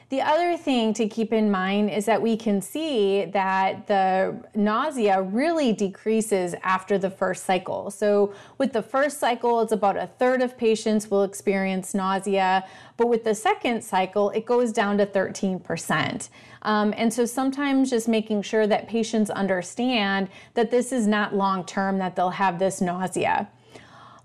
The 0.08 0.20
other 0.20 0.56
thing 0.56 0.94
to 0.94 1.08
keep 1.08 1.32
in 1.32 1.50
mind 1.50 1.90
is 1.90 2.04
that 2.06 2.22
we 2.22 2.36
can 2.36 2.62
see 2.62 3.24
that 3.24 3.88
the 3.88 4.36
nausea 4.54 5.20
really 5.20 5.72
decreases 5.72 6.54
after 6.62 6.96
the 6.96 7.10
first 7.10 7.44
cycle. 7.44 7.90
So, 7.90 8.32
with 8.56 8.72
the 8.72 8.82
first 8.82 9.18
cycle, 9.18 9.60
it's 9.62 9.72
about 9.72 9.96
a 9.96 10.06
third 10.06 10.42
of 10.42 10.56
patients 10.56 11.10
will 11.10 11.24
experience 11.24 11.92
nausea, 11.92 12.64
but 12.96 13.08
with 13.08 13.24
the 13.24 13.34
second 13.34 13.82
cycle, 13.82 14.30
it 14.30 14.46
goes 14.46 14.70
down 14.70 14.96
to 14.98 15.06
13%. 15.06 16.28
Um, 16.62 16.94
and 16.96 17.12
so, 17.12 17.24
sometimes 17.24 17.90
just 17.90 18.06
making 18.06 18.42
sure 18.42 18.68
that 18.68 18.86
patients 18.86 19.28
understand 19.30 20.28
that 20.54 20.70
this 20.70 20.92
is 20.92 21.08
not 21.08 21.34
long 21.34 21.64
term, 21.64 21.98
that 21.98 22.14
they'll 22.14 22.30
have 22.30 22.60
this 22.60 22.80
nausea. 22.80 23.48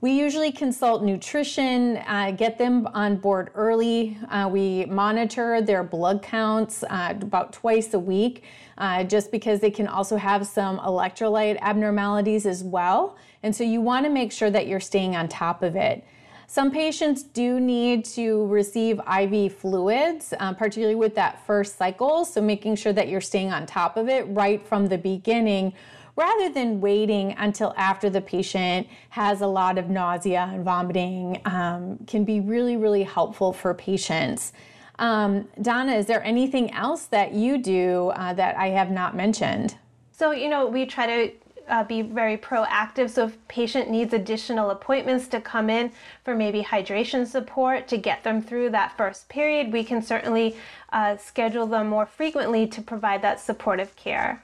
We 0.02 0.14
usually 0.14 0.52
consult 0.52 1.04
nutrition, 1.04 1.98
uh, 2.08 2.32
get 2.32 2.58
them 2.58 2.88
on 2.88 3.18
board 3.18 3.52
early. 3.54 4.18
Uh, 4.30 4.50
we 4.52 4.86
monitor 4.86 5.62
their 5.62 5.84
blood 5.84 6.24
counts 6.24 6.82
uh, 6.82 7.14
about 7.22 7.54
twice 7.54 7.94
a 7.94 8.00
week, 8.00 8.44
uh, 8.80 9.04
just 9.04 9.32
because 9.32 9.60
they 9.60 9.70
can 9.70 9.86
also 9.86 10.18
have 10.18 10.48
some 10.48 10.80
electrolyte 10.80 11.60
abnormalities 11.62 12.48
as 12.48 12.64
well. 12.64 13.16
And 13.44 13.56
so 13.56 13.64
you 13.64 13.80
want 13.80 14.08
to 14.08 14.12
make 14.12 14.32
sure 14.32 14.50
that 14.50 14.66
you're 14.66 14.80
staying 14.80 15.16
on 15.16 15.28
top 15.28 15.62
of 15.62 15.76
it. 15.76 16.04
Some 16.48 16.72
patients 16.72 17.22
do 17.22 17.60
need 17.60 18.04
to 18.06 18.48
receive 18.48 19.00
IV 19.02 19.54
fluids, 19.54 20.34
uh, 20.40 20.52
particularly 20.54 20.96
with 20.96 21.14
that 21.14 21.46
first 21.46 21.78
cycle. 21.78 22.26
So 22.26 22.42
making 22.42 22.76
sure 22.76 22.92
that 22.92 23.08
you're 23.08 23.22
staying 23.22 23.54
on 23.54 23.68
top 23.68 23.98
of 23.98 24.10
it 24.10 24.24
right 24.30 24.66
from 24.68 24.88
the 24.88 24.98
beginning 24.98 25.74
rather 26.22 26.50
than 26.50 26.80
waiting 26.80 27.34
until 27.40 27.74
after 27.78 28.08
the 28.08 28.22
patient 28.22 28.88
has 29.10 29.42
a 29.42 29.48
lot 29.48 29.80
of 29.80 29.90
nausea 29.90 30.48
and 30.54 30.64
vomiting 30.64 31.42
um, 31.46 31.98
can 32.06 32.24
be 32.24 32.40
really, 32.40 32.78
really 32.78 33.02
helpful 33.02 33.52
for 33.52 33.74
patients. 33.74 34.54
Um, 35.00 35.48
Donna, 35.60 35.94
is 35.94 36.06
there 36.06 36.24
anything 36.24 36.72
else 36.74 37.06
that 37.08 37.34
you 37.34 37.58
do 37.58 38.10
uh, 38.10 38.34
that 38.34 38.56
I 38.56 38.68
have 38.68 38.92
not 38.92 39.16
mentioned? 39.16 39.76
So, 40.12 40.30
you 40.30 40.48
know, 40.48 40.68
we 40.68 40.86
try 40.86 41.08
to 41.08 41.32
uh, 41.68 41.84
be 41.86 42.04
very 42.04 42.38
proactive. 42.38 43.10
So 43.10 43.26
if 43.26 43.48
patient 43.48 43.90
needs 43.90 44.14
additional 44.14 44.70
appointments 44.70 45.28
to 45.30 45.42
come 45.42 45.72
in 45.72 45.92
for 46.24 46.36
maybe 46.36 46.62
hydration 46.62 47.26
support 47.26 47.88
to 47.88 47.98
get 47.98 48.24
them 48.24 48.44
through 48.44 48.70
that 48.72 48.96
first 48.96 49.28
period, 49.28 49.74
we 49.74 49.84
can 49.84 50.04
certainly 50.04 50.56
uh, 50.94 51.18
schedule 51.18 51.66
them 51.66 51.88
more 51.88 52.06
frequently 52.06 52.68
to 52.68 52.80
provide 52.80 53.24
that 53.24 53.40
supportive 53.40 53.96
care. 53.96 54.44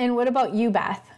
And 0.00 0.16
what 0.16 0.28
about 0.28 0.54
you, 0.54 0.70
Beth? 0.70 1.10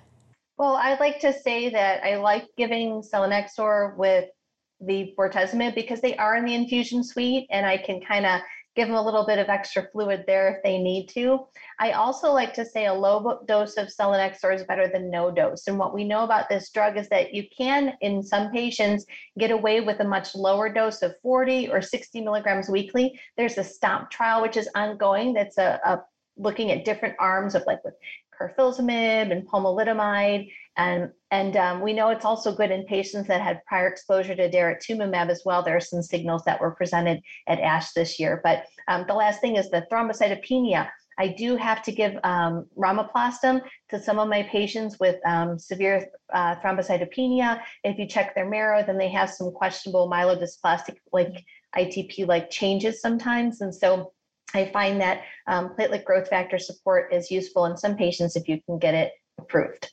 Well, 0.59 0.75
I'd 0.75 0.99
like 0.99 1.21
to 1.21 1.33
say 1.33 1.71
that 1.71 2.03
I 2.03 2.17
like 2.17 2.49
giving 2.59 3.01
selinexor 3.01 3.97
with 3.97 4.29
the 4.81 5.15
bortezomib 5.17 5.77
because 5.77 6.01
they 6.01 6.17
are 6.17 6.35
in 6.35 6.45
the 6.45 6.57
infusion 6.57 7.05
suite 7.05 7.47
and 7.53 7.65
I 7.65 7.77
can 7.77 8.01
kind 8.01 8.27
of 8.27 8.41
give 8.75 8.89
them 8.89 8.97
a 8.97 9.03
little 9.03 9.25
bit 9.25 9.39
of 9.39 9.49
extra 9.49 9.87
fluid 9.93 10.25
there 10.27 10.57
if 10.57 10.65
they 10.65 10.79
need 10.79 11.07
to. 11.11 11.47
I 11.79 11.93
also 11.93 12.33
like 12.33 12.53
to 12.55 12.65
say 12.65 12.87
a 12.87 12.93
low 12.93 13.39
dose 13.47 13.77
of 13.77 13.87
selinexor 13.87 14.53
is 14.53 14.65
better 14.65 14.89
than 14.89 15.13
no 15.13 15.31
dose. 15.31 15.69
And 15.69 15.79
what 15.79 15.95
we 15.95 16.03
know 16.03 16.25
about 16.25 16.49
this 16.49 16.71
drug 16.71 16.99
is 16.99 17.09
that 17.11 17.33
you 17.33 17.45
can, 17.57 17.93
in 18.01 18.21
some 18.21 18.51
patients, 18.51 19.07
get 19.39 19.53
away 19.53 19.81
with 19.81 20.01
a 20.01 20.05
much 20.05 20.35
lower 20.35 20.69
dose 20.69 21.03
of 21.03 21.15
40 21.23 21.71
or 21.71 21.83
60 21.83 22.21
milligrams 22.21 22.69
weekly. 22.69 23.17
There's 23.37 23.59
a 23.59 23.65
STOMP 23.65 24.11
trial, 24.11 24.43
which 24.43 24.57
is 24.57 24.69
ongoing, 24.75 25.35
that's 25.35 25.59
a, 25.59 25.79
a 25.85 26.01
looking 26.37 26.71
at 26.71 26.85
different 26.85 27.15
arms 27.19 27.55
of 27.55 27.63
like 27.67 27.85
with 27.85 27.95
carfilzomib 28.43 29.31
and 29.31 29.49
pomalidomide. 29.49 30.51
And, 30.77 31.11
and 31.31 31.57
um, 31.57 31.81
we 31.83 31.93
know 31.93 32.09
it's 32.09 32.25
also 32.25 32.55
good 32.55 32.71
in 32.71 32.85
patients 32.85 33.29
that 33.29 33.43
had 33.43 33.65
prior 33.67 33.89
exposure 33.89 34.35
to 34.35 34.51
daratumumab 34.51 35.29
as 35.31 35.43
well. 35.45 35.63
There 35.63 35.77
are 35.77 35.81
some 35.81 36.03
signals 36.03 36.45
that 36.45 36.61
were 36.61 36.73
presented 36.73 37.21
at 37.47 37.61
ASH 37.61 37.93
this 37.93 38.19
year. 38.19 38.41
But 38.43 38.65
um, 38.89 39.05
the 39.07 39.15
last 39.15 39.41
thing 39.41 39.57
is 39.57 39.71
the 39.71 39.87
thrombocytopenia. 39.93 40.89
I 41.19 41.29
do 41.29 41.57
have 41.57 41.83
to 41.83 41.93
give 41.93 42.19
um, 42.25 42.67
to 42.81 44.03
some 44.03 44.19
of 44.19 44.29
my 44.29 44.43
patients 44.45 44.99
with 44.99 45.17
um, 45.27 45.59
severe 45.59 46.09
uh, 46.33 46.57
thrombocytopenia. 46.57 47.61
If 47.85 47.99
you 47.99 48.07
check 48.07 48.35
their 48.35 48.49
marrow, 48.49 48.83
then 48.85 48.97
they 48.97 49.11
have 49.11 49.31
some 49.31 49.53
questionable 49.53 50.11
myelodysplastic 50.11 50.97
like 51.13 51.45
ITP 51.77 52.27
like 52.27 52.51
changes 52.51 53.01
sometimes. 53.01 53.61
And 53.61 53.75
so 53.75 54.13
I 54.55 54.67
find 54.67 55.01
that 55.01 55.23
um, 55.47 55.75
platelet 55.79 56.05
growth 56.05 56.29
factor 56.29 56.59
support 56.59 57.13
is 57.13 57.31
useful 57.31 57.67
in 57.67 57.77
some 57.77 57.97
patients 57.97 58.37
if 58.37 58.49
you 58.49 58.61
can 58.67 58.79
get 58.79 58.95
it 58.95 59.13
approved. 59.39 59.91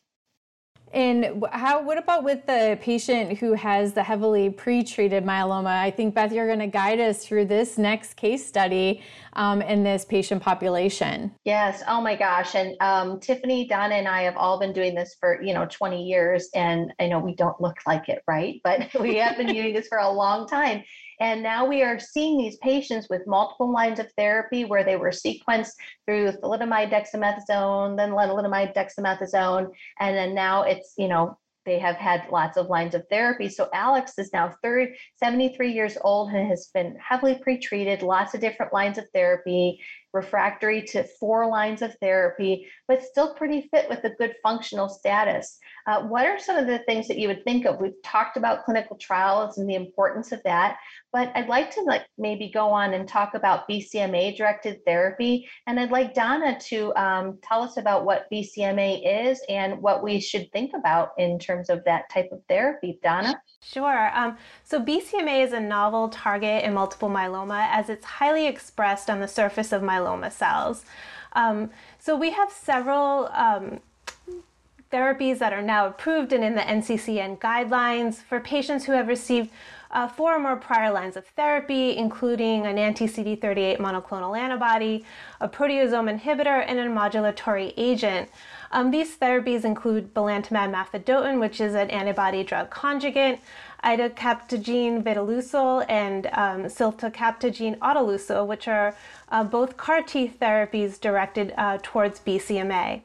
And 0.91 1.45
how? 1.52 1.84
What 1.84 1.98
about 1.98 2.24
with 2.24 2.45
the 2.48 2.78
patient 2.82 3.38
who 3.38 3.54
has 3.54 3.93
the 3.93 4.02
heavily 4.02 4.50
pre-treated 4.50 5.24
myeloma? 5.24 5.67
I 5.67 5.91
think 5.91 6.15
Beth, 6.15 6.32
you're 6.32 6.48
going 6.48 6.60
to 6.60 6.67
guide 6.67 7.00
us 7.00 7.24
through 7.24 7.45
this 7.45 7.78
next 7.78 8.15
case 8.15 8.45
study 8.45 9.04
um, 9.34 9.62
in 9.62 9.84
this 9.84 10.04
patient 10.04 10.41
population. 10.41 11.32
Yes. 11.45 11.84
Oh 11.88 12.02
my 12.02 12.15
gosh. 12.15 12.56
And 12.56 12.76
um, 12.82 13.19
Tiffany, 13.19 13.67
Donna, 13.67 13.95
and 13.95 14.08
I 14.08 14.24
have 14.24 14.36
all 14.36 14.60
been 14.60 14.74
doing 14.74 14.95
this 14.95 15.15
for 15.19 15.41
you 15.43 15.54
know 15.54 15.67
20 15.69 16.04
years, 16.04 16.50
and 16.56 16.91
I 17.00 17.08
know 17.08 17.19
we 17.19 17.36
don't 17.36 17.60
look 17.62 17.78
like 17.86 18.10
it, 18.10 18.24
right? 18.28 18.60
But 18.63 18.89
we 19.00 19.15
have 19.17 19.38
been 19.38 19.54
doing 19.54 19.74
this 19.74 19.88
for 19.88 20.00
a 20.00 20.10
long 20.10 20.48
time. 20.48 20.84
And 21.19 21.43
now 21.43 21.65
we 21.65 21.84
are 21.84 21.99
seeing 21.99 22.38
these 22.38 22.58
patients 22.58 23.08
with 23.10 23.27
multiple 23.27 23.71
lines 23.71 23.99
of 23.99 24.12
therapy 24.17 24.65
where 24.65 24.84
they 24.84 24.95
were 24.95 25.10
sequenced 25.10 25.73
through 26.05 26.32
thalidomide 26.32 26.91
dexamethasone, 26.91 27.97
then 27.97 28.12
lenalidomide 28.12 28.73
dexamethasone, 28.73 29.67
and 29.99 30.15
then 30.15 30.34
now 30.34 30.63
it's, 30.63 30.93
you 30.97 31.10
know, 31.10 31.38
they 31.65 31.77
have 31.77 31.97
had 31.97 32.23
lots 32.32 32.58
of 32.58 32.67
lines 32.67 32.95
of 32.95 33.05
therapy. 33.10 33.49
So 33.49 33.69
Alex 33.73 34.13
is 34.17 34.32
now 34.34 34.55
30, 34.63 34.95
73 35.17 35.71
years 35.71 35.97
old 36.01 36.32
and 36.32 36.47
has 36.47 36.71
been 36.73 36.97
heavily 36.97 37.39
pretreated, 37.45 38.01
lots 38.01 38.34
of 38.34 38.41
different 38.41 38.73
lines 38.73 38.97
of 38.97 39.05
therapy, 39.13 39.79
refractory 40.13 40.82
to 40.82 41.04
four 41.19 41.48
lines 41.48 41.82
of 41.82 41.95
therapy, 42.02 42.67
but 42.88 43.04
still 43.04 43.34
pretty 43.36 43.69
fit 43.72 43.88
with 43.89 44.04
a 44.04 44.15
good 44.15 44.34
functional 44.41 44.89
status. 44.89 45.60
Uh, 45.88 46.02
what 46.04 46.26
are 46.26 46.39
some 46.39 46.58
of 46.58 46.67
the 46.67 46.80
things 46.80 47.08
that 47.08 47.17
you 47.17 47.28
would 47.28 47.43
think 47.43 47.65
of? 47.65 47.80
We've 47.80 48.02
talked 48.04 48.38
about 48.38 48.65
clinical 48.65 48.98
trials 48.98 49.58
and 49.58 49.69
the 49.69 49.76
importance 49.76 50.32
of 50.32 50.41
that, 50.43 50.78
but 51.13 51.32
I'd 51.36 51.48
like 51.48 51.72
to 51.76 51.82
like 51.82 52.06
maybe 52.17 52.50
go 52.52 52.69
on 52.69 52.93
and 52.93 53.08
talk 53.08 53.34
about 53.34 53.67
BCMA 53.69 54.36
directed 54.36 54.80
therapy, 54.86 55.48
and 55.67 55.80
I'd 55.80 55.91
like 55.91 56.13
Donna 56.13 56.60
to 56.60 56.93
um, 56.95 57.38
tell 57.43 57.62
us 57.62 57.78
about 57.78 58.06
what 58.06 58.28
BCMA 58.32 59.30
is 59.30 59.41
and 59.48 59.80
what 59.82 60.04
we 60.04 60.19
should 60.19 60.52
think 60.52 60.72
about 60.76 61.10
in 61.17 61.38
terms 61.39 61.69
of 61.69 61.84
that 61.86 62.10
type 62.12 62.30
of 62.32 62.41
therapy. 62.50 63.00
Donna. 63.04 63.39
Sure. 63.62 64.12
Um, 64.15 64.38
so 64.63 64.80
BCMA 64.80 65.43
is 65.43 65.54
a 65.54 65.60
novel 65.60 66.10
target 66.10 66.63
in 66.63 66.74
multiple 66.74 67.10
myeloma 67.10 67.67
as 67.72 67.89
it's 67.89 68.06
highly 68.06 68.48
expressed 68.48 69.10
on 69.10 69.19
the 69.19 69.28
surface 69.28 69.72
of 69.72 69.82
myeloma 69.82 69.98
cells. 70.29 70.85
Um, 71.33 71.69
so 71.99 72.15
we 72.15 72.31
have 72.31 72.51
several 72.51 73.29
um, 73.33 73.79
therapies 74.91 75.38
that 75.39 75.53
are 75.53 75.62
now 75.62 75.85
approved 75.88 76.33
and 76.33 76.43
in 76.43 76.55
the 76.55 76.62
NCCN 76.62 77.39
guidelines 77.39 78.15
for 78.15 78.39
patients 78.39 78.85
who 78.85 78.93
have 78.93 79.07
received 79.07 79.51
uh, 79.91 80.08
four 80.08 80.36
or 80.36 80.39
more 80.39 80.56
prior 80.56 80.91
lines 80.91 81.17
of 81.17 81.25
therapy, 81.36 81.97
including 81.97 82.65
an 82.65 82.78
anti 82.78 83.08
CD38 83.08 83.78
monoclonal 83.80 84.38
antibody, 84.38 85.04
a 85.41 85.49
proteasome 85.49 86.19
inhibitor, 86.19 86.63
and 86.67 86.80
a 86.80 86.86
modulatory 86.86 87.73
agent. 87.78 88.30
Um, 88.71 88.91
these 88.91 89.17
therapies 89.17 89.65
include 89.65 90.13
belantamab 90.13 90.71
mafodotin, 90.71 91.39
which 91.39 91.60
is 91.60 91.73
an 91.73 91.89
antibody 91.89 92.43
drug 92.43 92.69
conjugate, 92.69 93.39
idecabtagene 93.84 95.02
vicleucel, 95.02 95.86
and 95.89 96.28
um, 96.28 96.65
ciltacabtagene 96.65 97.78
autoleucel, 97.80 98.45
which 98.45 98.67
are 98.67 98.95
uh, 99.30 99.43
both 99.43 99.75
CAR 99.78 100.04
T 100.04 100.32
therapies 100.39 100.99
directed 100.99 101.54
uh, 101.58 101.80
towards 101.82 102.19
BCMA. 102.19 103.02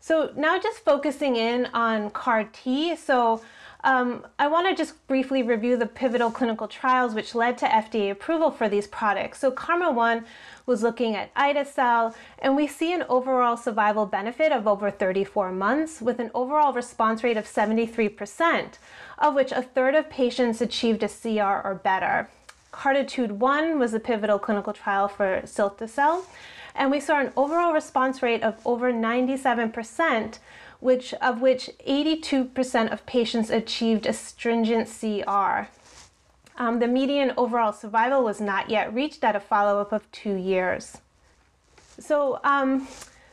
So 0.00 0.32
now 0.36 0.58
just 0.58 0.78
focusing 0.78 1.36
in 1.36 1.66
on 1.74 2.10
CAR 2.10 2.44
T. 2.44 2.94
So 2.94 3.42
um, 3.84 4.26
I 4.38 4.48
want 4.48 4.68
to 4.68 4.74
just 4.74 5.06
briefly 5.06 5.42
review 5.42 5.76
the 5.76 5.86
pivotal 5.86 6.30
clinical 6.30 6.66
trials 6.66 7.14
which 7.14 7.34
led 7.34 7.56
to 7.58 7.66
FDA 7.66 8.10
approval 8.10 8.50
for 8.50 8.68
these 8.68 8.88
products. 8.88 9.38
So 9.38 9.52
KarMMa 9.52 9.94
1 9.94 10.24
was 10.66 10.82
looking 10.82 11.14
at 11.14 11.30
ide-cel, 11.36 12.14
and 12.40 12.56
we 12.56 12.66
see 12.66 12.92
an 12.92 13.04
overall 13.08 13.56
survival 13.56 14.04
benefit 14.04 14.50
of 14.50 14.66
over 14.66 14.90
34 14.90 15.52
months 15.52 16.00
with 16.00 16.18
an 16.18 16.30
overall 16.34 16.72
response 16.72 17.22
rate 17.22 17.36
of 17.36 17.46
73%, 17.46 18.74
of 19.18 19.34
which 19.34 19.52
a 19.52 19.62
third 19.62 19.94
of 19.94 20.10
patients 20.10 20.60
achieved 20.60 21.02
a 21.02 21.08
CR 21.08 21.66
or 21.66 21.80
better. 21.82 22.28
CARTITUDE 22.72 23.32
1 23.32 23.78
was 23.78 23.94
a 23.94 24.00
pivotal 24.00 24.38
clinical 24.38 24.72
trial 24.72 25.08
for 25.08 25.40
cilta-cel, 25.44 26.26
and 26.74 26.90
we 26.90 27.00
saw 27.00 27.20
an 27.20 27.32
overall 27.36 27.72
response 27.72 28.22
rate 28.22 28.42
of 28.42 28.58
over 28.66 28.92
97%, 28.92 30.38
which 30.80 31.12
of 31.14 31.40
which 31.40 31.70
82% 31.86 32.92
of 32.92 33.04
patients 33.06 33.50
achieved 33.50 34.06
a 34.06 34.12
stringent 34.12 34.88
CR. 34.88 35.68
Um, 36.56 36.80
the 36.80 36.88
median 36.88 37.32
overall 37.36 37.72
survival 37.72 38.22
was 38.22 38.40
not 38.40 38.68
yet 38.68 38.92
reached 38.92 39.22
at 39.22 39.36
a 39.36 39.40
follow-up 39.40 39.92
of 39.92 40.10
two 40.10 40.34
years. 40.34 40.98
So 42.00 42.40
um, 42.44 42.88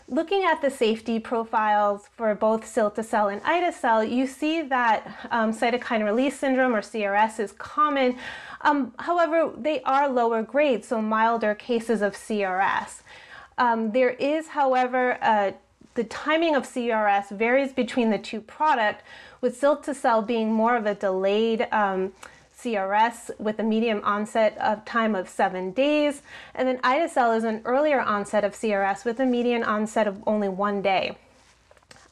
looking 0.07 0.43
at 0.43 0.61
the 0.61 0.69
safety 0.69 1.19
profiles 1.19 2.07
for 2.15 2.33
both 2.35 2.63
cilta-cel 2.63 3.29
and 3.29 3.41
ide-cel, 3.43 4.03
you 4.03 4.27
see 4.27 4.61
that 4.63 5.27
um, 5.31 5.53
cytokine 5.53 6.03
release 6.05 6.39
syndrome 6.39 6.75
or 6.75 6.81
CRS 6.81 7.39
is 7.39 7.51
common. 7.51 8.17
Um, 8.61 8.93
however, 8.99 9.51
they 9.57 9.81
are 9.81 10.07
lower 10.09 10.43
grade, 10.43 10.85
so 10.85 11.01
milder 11.01 11.55
cases 11.55 12.01
of 12.01 12.13
CRS. 12.13 13.01
Um, 13.57 13.91
there 13.91 14.11
is, 14.11 14.49
however, 14.49 15.17
uh, 15.21 15.51
the 15.95 16.03
timing 16.03 16.55
of 16.55 16.63
CRS 16.63 17.29
varies 17.29 17.73
between 17.73 18.09
the 18.09 18.17
two 18.17 18.41
product, 18.41 19.01
with 19.41 19.59
cilta-cel 19.59 20.21
being 20.21 20.51
more 20.51 20.75
of 20.75 20.85
a 20.85 20.93
delayed 20.93 21.67
um, 21.71 22.11
CRS 22.57 23.31
with 23.39 23.59
a 23.59 23.63
medium 23.63 24.01
onset 24.03 24.57
of 24.57 24.83
time 24.85 25.15
of 25.15 25.29
seven 25.29 25.71
days, 25.71 26.21
and 26.53 26.67
then 26.67 26.79
ide-cel 26.83 27.31
is 27.31 27.43
an 27.43 27.61
earlier 27.65 28.01
onset 28.01 28.43
of 28.43 28.53
CRS 28.53 29.05
with 29.05 29.19
a 29.19 29.25
median 29.25 29.63
onset 29.63 30.07
of 30.07 30.21
only 30.27 30.49
one 30.49 30.81
day. 30.81 31.17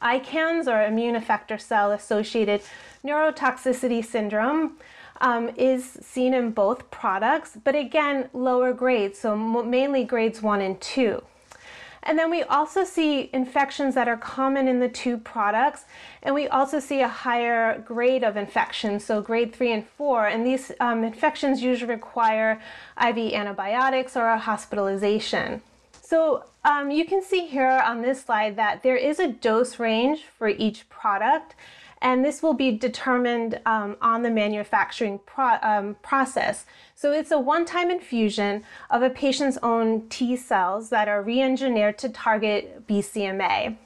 ICANS, 0.00 0.66
or 0.66 0.84
immune 0.84 1.14
effector 1.14 1.60
cell 1.60 1.92
associated 1.92 2.62
neurotoxicity 3.04 4.04
syndrome, 4.04 4.76
um, 5.20 5.50
is 5.56 5.98
seen 6.02 6.34
in 6.34 6.50
both 6.50 6.90
products, 6.90 7.56
but 7.62 7.74
again, 7.74 8.28
lower 8.32 8.72
grades, 8.72 9.18
so 9.18 9.36
mainly 9.36 10.04
grades 10.04 10.42
one 10.42 10.60
and 10.60 10.80
two. 10.80 11.22
And 12.04 12.18
then 12.18 12.30
we 12.30 12.42
also 12.42 12.84
see 12.84 13.30
infections 13.32 13.94
that 13.94 14.08
are 14.08 14.16
common 14.16 14.68
in 14.68 14.78
the 14.78 14.88
two 14.88 15.16
products, 15.16 15.84
and 16.22 16.34
we 16.34 16.46
also 16.48 16.78
see 16.78 17.00
a 17.00 17.08
higher 17.08 17.78
grade 17.80 18.22
of 18.22 18.36
infection, 18.36 19.00
so 19.00 19.22
grade 19.22 19.54
three 19.54 19.72
and 19.72 19.86
four. 19.86 20.26
And 20.26 20.46
these 20.46 20.70
um, 20.80 21.02
infections 21.02 21.62
usually 21.62 21.90
require 21.90 22.60
IV 23.02 23.32
antibiotics 23.32 24.16
or 24.16 24.28
a 24.28 24.38
hospitalization. 24.38 25.62
So 26.02 26.44
um, 26.64 26.90
you 26.90 27.06
can 27.06 27.22
see 27.22 27.46
here 27.46 27.82
on 27.84 28.02
this 28.02 28.22
slide 28.22 28.56
that 28.56 28.82
there 28.82 28.96
is 28.96 29.18
a 29.18 29.28
dose 29.28 29.78
range 29.78 30.24
for 30.38 30.48
each 30.48 30.88
product 30.90 31.54
and 32.04 32.22
this 32.22 32.42
will 32.42 32.52
be 32.52 32.70
determined 32.70 33.58
um, 33.64 33.96
on 34.02 34.22
the 34.22 34.30
manufacturing 34.30 35.18
pro 35.24 35.56
um, 35.62 35.96
process. 36.02 36.66
So 36.94 37.12
it's 37.12 37.30
a 37.30 37.38
one-time 37.38 37.90
infusion 37.90 38.62
of 38.90 39.02
a 39.02 39.08
patient's 39.08 39.56
own 39.62 40.06
T 40.10 40.36
cells 40.36 40.90
that 40.90 41.08
are 41.08 41.22
re-engineered 41.22 41.96
to 41.98 42.10
target 42.10 42.86
BCMA. 42.86 43.78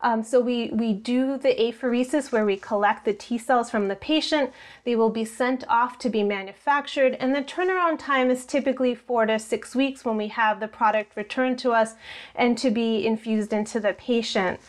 Um, 0.00 0.22
so 0.22 0.40
we, 0.40 0.68
we 0.68 0.92
do 0.92 1.36
the 1.36 1.56
apheresis 1.56 2.30
where 2.30 2.46
we 2.46 2.56
collect 2.56 3.04
the 3.04 3.12
T 3.12 3.36
cells 3.36 3.68
from 3.68 3.88
the 3.88 3.96
patient. 3.96 4.52
They 4.84 4.94
will 4.94 5.10
be 5.10 5.24
sent 5.24 5.66
off 5.68 5.98
to 5.98 6.08
be 6.08 6.22
manufactured, 6.22 7.16
and 7.18 7.34
the 7.34 7.42
turnaround 7.42 7.98
time 7.98 8.30
is 8.30 8.46
typically 8.46 8.94
four 8.94 9.26
to 9.26 9.40
six 9.40 9.74
weeks 9.74 10.04
when 10.04 10.16
we 10.16 10.28
have 10.28 10.60
the 10.60 10.68
product 10.68 11.16
returned 11.16 11.58
to 11.58 11.72
us 11.72 11.94
and 12.36 12.56
to 12.58 12.70
be 12.70 13.04
infused 13.04 13.52
into 13.52 13.80
the 13.80 13.94
patient. 13.94 14.60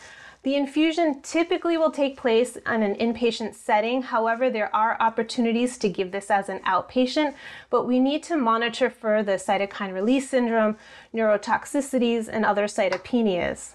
The 0.42 0.54
infusion 0.54 1.20
typically 1.20 1.76
will 1.76 1.90
take 1.90 2.16
place 2.16 2.56
in 2.56 2.82
an 2.82 2.94
inpatient 2.94 3.54
setting. 3.54 4.00
However, 4.00 4.48
there 4.48 4.74
are 4.74 4.96
opportunities 4.98 5.76
to 5.78 5.88
give 5.90 6.12
this 6.12 6.30
as 6.30 6.48
an 6.48 6.60
outpatient, 6.60 7.34
but 7.68 7.86
we 7.86 8.00
need 8.00 8.22
to 8.22 8.38
monitor 8.38 8.88
for 8.88 9.22
the 9.22 9.32
cytokine 9.32 9.92
release 9.92 10.30
syndrome, 10.30 10.78
neurotoxicities, 11.14 12.26
and 12.26 12.46
other 12.46 12.64
cytopenias. 12.64 13.74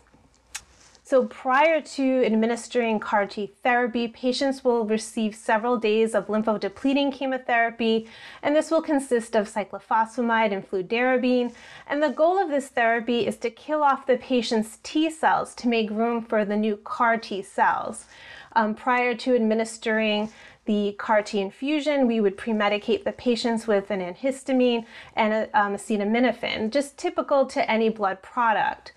So 1.08 1.26
prior 1.26 1.82
to 1.82 2.26
administering 2.26 3.00
CAR 3.00 3.28
T 3.28 3.52
therapy, 3.62 4.08
patients 4.08 4.64
will 4.64 4.86
receive 4.86 5.36
several 5.36 5.78
days 5.78 6.16
of 6.16 6.26
lymphodepleting 6.26 7.14
chemotherapy, 7.14 8.08
and 8.42 8.56
this 8.56 8.72
will 8.72 8.82
consist 8.82 9.36
of 9.36 9.48
cyclophosphamide 9.48 10.52
and 10.52 10.68
fludarabine. 10.68 11.54
And 11.86 12.02
the 12.02 12.10
goal 12.10 12.40
of 12.40 12.50
this 12.50 12.70
therapy 12.70 13.28
is 13.28 13.38
to 13.38 13.52
kill 13.52 13.84
off 13.84 14.08
the 14.08 14.18
patient's 14.18 14.80
T 14.82 15.12
cells 15.12 15.54
to 15.56 15.68
make 15.68 15.92
room 15.92 16.24
for 16.24 16.44
the 16.44 16.58
new 16.58 16.78
CAR 16.78 17.20
T 17.20 17.44
cells. 17.44 18.06
Um, 18.54 18.74
prior 18.74 19.14
to 19.14 19.36
administering 19.36 20.32
the 20.66 20.96
CAR 20.98 21.22
T 21.22 21.40
infusion, 21.40 22.08
we 22.08 22.20
would 22.20 22.36
premedicate 22.36 23.06
the 23.06 23.12
patients 23.12 23.68
with 23.68 23.92
an 23.92 24.00
antihistamine 24.02 24.88
and 25.16 25.34
a, 25.34 25.60
um, 25.60 25.76
acetaminophen, 25.76 26.72
just 26.72 26.98
typical 26.98 27.46
to 27.46 27.70
any 27.70 27.90
blood 27.90 28.24
product. 28.24 28.92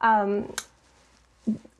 Um, 0.00 0.52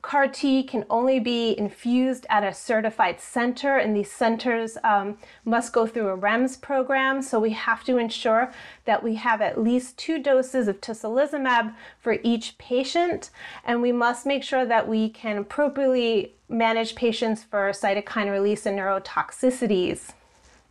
CAR 0.03 0.27
T 0.27 0.63
can 0.63 0.85
only 0.89 1.17
be 1.21 1.57
infused 1.57 2.25
at 2.29 2.43
a 2.43 2.53
certified 2.53 3.21
center, 3.21 3.77
and 3.77 3.95
these 3.95 4.11
centers 4.11 4.77
um, 4.83 5.17
must 5.45 5.71
go 5.71 5.87
through 5.87 6.09
a 6.09 6.17
REMS 6.17 6.59
program. 6.61 7.21
So 7.21 7.39
we 7.39 7.51
have 7.51 7.85
to 7.85 7.97
ensure 7.97 8.51
that 8.83 9.01
we 9.01 9.15
have 9.15 9.41
at 9.41 9.63
least 9.63 9.97
two 9.97 10.21
doses 10.21 10.67
of 10.67 10.81
tocilizumab 10.81 11.73
for 11.99 12.17
each 12.21 12.57
patient, 12.57 13.29
and 13.63 13.81
we 13.81 13.93
must 13.93 14.25
make 14.25 14.43
sure 14.43 14.65
that 14.65 14.89
we 14.89 15.07
can 15.07 15.37
appropriately 15.37 16.33
manage 16.49 16.95
patients 16.95 17.41
for 17.41 17.71
cytokine 17.71 18.29
release 18.29 18.65
and 18.65 18.77
neurotoxicities. 18.77 20.11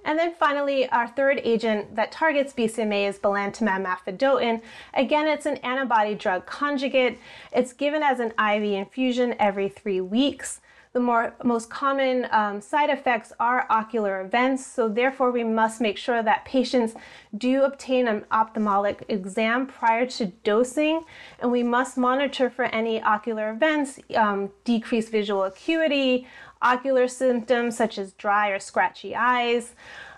And 0.05 0.19
then 0.19 0.35
finally, 0.35 0.88
our 0.88 1.07
third 1.07 1.41
agent 1.45 1.95
that 1.97 2.12
targets 2.12 2.53
BCMA 2.53 3.09
is 3.09 3.19
belantamab 3.19 3.87
mafodotin. 3.87 4.61
Again, 4.95 5.27
it's 5.27 5.47
an 5.47 5.59
antibody 5.59 6.15
drug 6.15 6.47
conjugate. 6.47 7.19
It's 7.53 7.73
given 7.73 8.03
as 8.03 8.19
an 8.21 8.33
IV 8.38 8.65
infusion 8.65 9.35
every 9.38 9.69
three 9.69 10.01
weeks. 10.01 10.61
The 10.93 11.01
more, 11.01 11.35
most 11.43 11.71
common 11.71 12.27
um, 12.33 12.61
side 12.61 12.91
effects 12.91 13.33
are 13.41 13.67
ocular 13.71 14.21
events, 14.21 14.67
so 14.67 14.91
therefore 14.91 15.31
we 15.31 15.43
must 15.43 15.81
make 15.81 15.97
sure 15.97 16.23
that 16.23 16.45
patients 16.45 16.93
do 17.38 17.62
obtain 17.62 18.07
an 18.09 18.27
ophthalmic 18.31 19.07
exam 19.09 19.67
prior 19.67 20.05
to 20.05 20.27
dosing, 20.45 21.05
and 21.41 21.51
we 21.51 21.62
must 21.62 21.97
monitor 21.97 22.51
for 22.51 22.67
any 22.67 23.01
ocular 23.01 23.51
events, 23.51 24.01
um, 24.15 24.51
decreased 24.65 25.11
visual 25.11 25.45
acuity, 25.45 26.27
ocular 26.62 27.09
symptoms 27.09 27.77
such 27.77 27.98
as 27.98 28.12
dry 28.12 28.48
or 28.48 28.59
scratchy 28.59 29.14
eyes. 29.14 29.75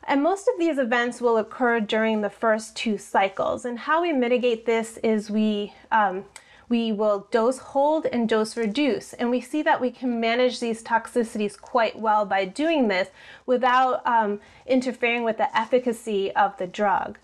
And 0.07 0.23
most 0.23 0.49
of 0.49 0.59
these 0.59 0.79
events 0.79 1.21
will 1.21 1.39
occur 1.39 1.81
during 1.81 2.21
the 2.21 2.31
first 2.31 2.77
two 2.77 2.99
cycles. 2.99 3.65
And 3.65 3.79
how 3.79 4.03
we 4.03 4.13
mitigate 4.13 4.67
this 4.67 4.99
is 4.99 5.31
we 5.31 5.73
um, 5.91 6.25
we 6.69 6.93
will 6.93 7.29
dose 7.31 7.59
hold 7.59 8.07
and 8.07 8.29
dose 8.29 8.57
reduce. 8.57 9.13
And 9.13 9.31
we 9.31 9.41
see 9.41 9.63
that 9.63 9.81
we 9.81 9.91
can 9.91 10.21
manage 10.21 10.61
these 10.61 10.83
toxicities 10.83 11.61
quite 11.61 11.99
well 11.99 12.25
by 12.25 12.47
doing 12.47 12.89
this 12.89 13.09
without 13.47 14.07
um, 14.07 14.41
interfering 14.67 15.25
with 15.25 15.37
the 15.37 15.57
efficacy 15.57 16.33
of 16.33 16.57
the 16.57 16.67
drug. 16.67 17.19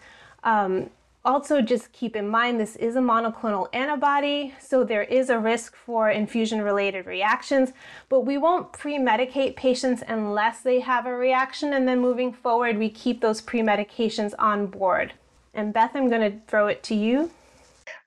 Um, 0.45 0.91
also, 1.25 1.61
just 1.61 1.93
keep 1.93 2.17
in 2.17 2.29
mind 2.29 2.59
this 2.59 2.77
is 2.77 2.97
a 2.97 3.01
monoclonal 3.01 3.69
antibody, 3.75 4.55
so 4.59 4.85
there 4.85 5.03
is 5.03 5.29
a 5.29 5.39
risk 5.39 5.77
for 5.77 6.11
infusion 6.11 6.63
related 6.63 7.05
reactions, 7.05 7.73
but 8.09 8.21
we 8.21 8.39
won't 8.39 8.73
pre 8.73 8.99
medicate 8.99 9.55
patients 9.55 10.03
unless 10.09 10.63
they 10.63 10.81
have 10.81 11.05
a 11.05 11.15
reaction, 11.15 11.75
and 11.75 11.87
then 11.87 12.01
moving 12.01 12.33
forward, 12.33 12.79
we 12.79 12.89
keep 12.89 13.21
those 13.21 13.43
pre 13.43 13.61
medications 13.61 14.33
on 14.39 14.67
board. 14.67 15.13
And 15.53 15.75
Beth, 15.75 15.91
I'm 15.95 16.09
going 16.09 16.33
to 16.33 16.39
throw 16.47 16.69
it 16.69 16.83
to 16.85 16.95
you. 16.95 17.31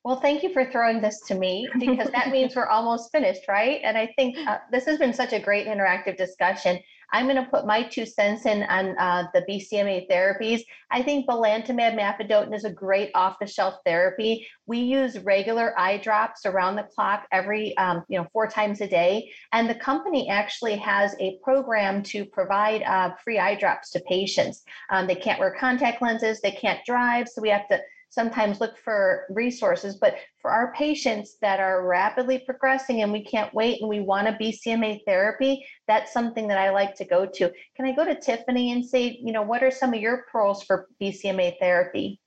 Well, 0.04 0.20
thank 0.20 0.44
you 0.44 0.52
for 0.52 0.70
throwing 0.72 1.00
this 1.00 1.20
to 1.28 1.36
me 1.36 1.68
because 1.80 2.10
that 2.12 2.30
means 2.30 2.56
we're 2.56 2.68
almost 2.68 3.12
finished, 3.12 3.48
right? 3.48 3.80
And 3.84 3.98
I 3.98 4.08
think 4.18 4.38
uh, 4.48 4.58
this 4.72 4.86
has 4.86 4.98
been 4.98 5.14
such 5.14 5.34
a 5.34 5.40
great 5.40 5.68
interactive 5.68 6.18
discussion. 6.18 6.80
I'm 7.14 7.28
going 7.28 7.38
to 7.38 7.50
put 7.50 7.68
my 7.68 7.84
two 7.84 8.08
cents 8.08 8.48
in 8.48 8.64
on 8.64 8.98
uh, 8.98 9.28
the 9.34 9.44
BCMA 9.44 10.10
therapies. 10.10 10.62
I 10.90 11.04
think 11.04 11.28
belantamab 11.28 11.96
mafodotin 11.96 12.56
is 12.56 12.66
a 12.66 12.72
great 12.72 13.12
off-the-shelf 13.14 13.76
therapy. 13.86 14.48
We 14.66 14.80
use 14.80 15.20
regular 15.20 15.80
eye 15.80 15.98
drops 15.98 16.46
around 16.46 16.76
the 16.76 16.88
clock 16.96 17.28
every, 17.32 17.78
um, 17.78 18.04
you 18.10 18.18
know, 18.18 18.28
four 18.34 18.48
times 18.48 18.82
a 18.82 18.88
day. 18.88 19.32
And 19.52 19.70
the 19.70 19.76
company 19.76 20.28
actually 20.28 20.76
has 20.78 21.16
a 21.20 21.38
program 21.44 22.02
to 22.04 22.26
provide 22.26 22.82
uh, 22.82 23.12
free 23.24 23.38
eye 23.38 23.56
drops 23.56 23.92
to 23.92 24.02
patients. 24.10 24.64
Um, 24.90 25.06
they 25.06 25.16
can't 25.16 25.40
wear 25.40 25.56
contact 25.60 26.02
lenses, 26.02 26.42
they 26.42 26.52
can't 26.52 26.84
drive, 26.84 27.30
so 27.30 27.42
we 27.42 27.50
have 27.50 27.68
to 27.68 27.80
sometimes 28.14 28.62
look 28.62 28.78
for 28.78 29.26
resources. 29.30 29.96
But 29.96 30.16
for 30.42 30.52
our 30.52 30.72
patients 30.74 31.38
that 31.42 31.60
are 31.60 31.88
rapidly 31.88 32.40
progressing 32.40 33.02
and 33.02 33.12
we 33.12 33.24
can't 33.24 33.54
wait 33.54 33.82
and 33.82 33.90
we 33.90 34.02
want 34.02 34.28
a 34.28 34.34
BCMA 34.34 35.00
therapy, 35.06 35.66
that's 35.88 36.14
something 36.14 36.48
that 36.48 36.58
I 36.58 36.70
like 36.70 36.96
to 36.96 37.06
go 37.06 37.26
to. 37.26 37.52
Can 37.76 37.86
I 37.86 37.92
go 37.92 38.06
to 38.06 38.20
Tiffany 38.20 38.72
and 38.72 38.86
say, 38.86 39.20
you 39.22 39.34
know, 39.34 39.42
what 39.42 39.64
are 39.64 39.72
some 39.72 39.94
of 39.94 40.00
your 40.00 40.26
pearls 40.32 40.64
for 40.64 40.88
BCMA 41.02 41.58
therapy? 41.60 42.20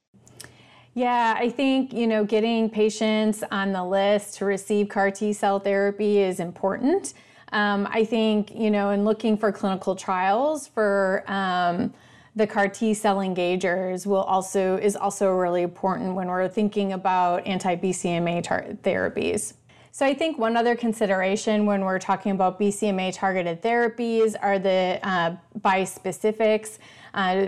Yeah, 0.94 1.36
I 1.38 1.50
think, 1.50 1.92
you 1.92 2.06
know, 2.06 2.24
getting 2.24 2.70
patients 2.70 3.44
on 3.50 3.72
the 3.72 3.84
list 3.84 4.38
to 4.38 4.46
receive 4.46 4.88
CAR 4.88 5.10
T 5.10 5.32
cell 5.32 5.60
therapy 5.60 6.18
is 6.20 6.40
important. 6.40 7.12
Um, 7.52 7.86
I 7.90 8.04
think, 8.04 8.52
you 8.54 8.70
know, 8.70 8.90
in 8.90 9.04
looking 9.04 9.36
for 9.36 9.52
clinical 9.52 9.94
trials 9.94 10.66
for 10.66 11.22
um, 11.28 11.92
the 12.36 12.46
CAR 12.46 12.68
T 12.68 12.92
cell 12.92 13.16
engagers 13.16 14.06
will 14.06 14.22
also 14.22 14.76
is 14.76 14.94
also 14.94 15.32
really 15.32 15.62
important 15.62 16.14
when 16.14 16.28
we're 16.28 16.46
thinking 16.48 16.92
about 16.92 17.46
anti-BCMA 17.46 18.42
tar- 18.44 18.66
therapies. 18.82 19.54
So 19.90 20.04
I 20.04 20.12
think 20.12 20.38
one 20.38 20.58
other 20.58 20.76
consideration 20.76 21.64
when 21.64 21.80
we're 21.80 21.98
talking 21.98 22.32
about 22.32 22.60
BCMA 22.60 23.14
targeted 23.14 23.62
therapies 23.62 24.34
are 24.42 24.58
the 24.58 25.00
uh, 25.02 25.36
bispecifics. 25.60 26.76
Uh, 27.14 27.46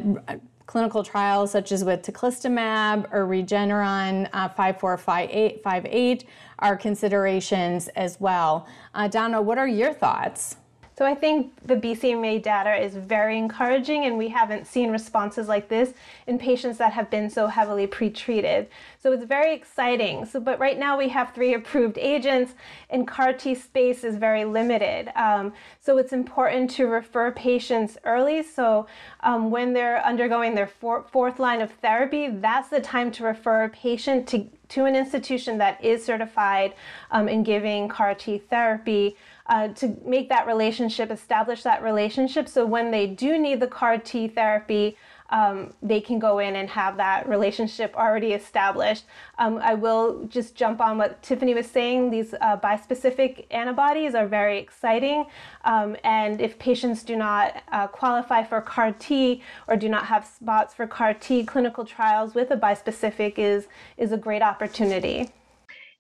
clinical 0.64 1.02
trials 1.02 1.50
such 1.50 1.72
as 1.72 1.84
with 1.84 2.00
teclistamab 2.02 3.06
or 3.12 3.26
Regeneron 3.26 4.28
uh, 4.32 4.48
5458 4.48 6.24
are 6.60 6.76
considerations 6.76 7.88
as 7.88 8.18
well. 8.18 8.66
Uh, 8.94 9.08
Donna, 9.08 9.42
what 9.42 9.58
are 9.58 9.68
your 9.68 9.92
thoughts? 9.92 10.56
So 10.98 11.06
I 11.06 11.14
think 11.14 11.52
the 11.64 11.76
BCMA 11.76 12.42
data 12.42 12.74
is 12.74 12.96
very 12.96 13.38
encouraging, 13.38 14.06
and 14.06 14.18
we 14.18 14.26
haven't 14.26 14.66
seen 14.66 14.90
responses 14.90 15.46
like 15.46 15.68
this 15.68 15.94
in 16.26 16.40
patients 16.40 16.76
that 16.78 16.92
have 16.92 17.08
been 17.08 17.30
so 17.30 17.46
heavily 17.46 17.86
pretreated. 17.86 18.66
So 19.00 19.12
it's 19.12 19.22
very 19.22 19.54
exciting. 19.54 20.26
So, 20.26 20.40
but 20.40 20.58
right 20.58 20.76
now 20.76 20.98
we 20.98 21.08
have 21.10 21.32
three 21.32 21.54
approved 21.54 21.98
agents, 21.98 22.54
and 22.90 23.06
CAR 23.06 23.32
T 23.32 23.54
space 23.54 24.02
is 24.02 24.16
very 24.16 24.44
limited. 24.44 25.12
Um, 25.14 25.52
so 25.80 25.98
it's 25.98 26.12
important 26.12 26.68
to 26.70 26.88
refer 26.88 27.30
patients 27.30 27.96
early. 28.02 28.42
So 28.42 28.88
um, 29.20 29.52
when 29.52 29.72
they're 29.72 30.04
undergoing 30.04 30.56
their 30.56 30.66
four, 30.66 31.06
fourth 31.12 31.38
line 31.38 31.60
of 31.60 31.70
therapy, 31.74 32.26
that's 32.28 32.70
the 32.70 32.80
time 32.80 33.12
to 33.12 33.22
refer 33.22 33.62
a 33.62 33.68
patient 33.68 34.26
to 34.30 34.48
to 34.68 34.84
an 34.84 34.94
institution 34.94 35.56
that 35.56 35.82
is 35.82 36.04
certified 36.04 36.74
um, 37.10 37.26
in 37.26 37.42
giving 37.42 37.88
CAR 37.88 38.14
T 38.14 38.38
therapy. 38.38 39.16
Uh, 39.48 39.68
to 39.68 39.96
make 40.04 40.28
that 40.28 40.46
relationship, 40.46 41.10
establish 41.10 41.62
that 41.62 41.82
relationship. 41.82 42.46
So 42.46 42.66
when 42.66 42.90
they 42.90 43.06
do 43.06 43.38
need 43.38 43.60
the 43.60 43.66
CAR 43.66 43.96
T 43.96 44.28
therapy, 44.28 44.94
um, 45.30 45.72
they 45.82 46.00
can 46.00 46.18
go 46.18 46.38
in 46.38 46.56
and 46.56 46.68
have 46.68 46.98
that 46.98 47.26
relationship 47.26 47.94
already 47.96 48.32
established. 48.32 49.04
Um, 49.38 49.58
I 49.58 49.72
will 49.72 50.24
just 50.24 50.54
jump 50.54 50.80
on 50.80 50.98
what 50.98 51.22
Tiffany 51.22 51.54
was 51.54 51.66
saying. 51.66 52.10
These 52.10 52.34
uh, 52.34 52.58
bispecific 52.58 53.46
antibodies 53.50 54.14
are 54.14 54.26
very 54.26 54.58
exciting. 54.58 55.24
Um, 55.64 55.96
and 56.04 56.40
if 56.42 56.58
patients 56.58 57.02
do 57.02 57.16
not 57.16 57.62
uh, 57.72 57.86
qualify 57.86 58.44
for 58.44 58.60
CAR 58.60 58.92
T 58.92 59.42
or 59.66 59.76
do 59.76 59.88
not 59.88 60.04
have 60.06 60.26
spots 60.26 60.74
for 60.74 60.86
CAR 60.86 61.14
T, 61.14 61.44
clinical 61.44 61.84
trials 61.86 62.34
with 62.34 62.50
a 62.50 62.56
bispecific 62.56 63.38
is, 63.38 63.68
is 63.96 64.12
a 64.12 64.18
great 64.18 64.42
opportunity. 64.42 65.30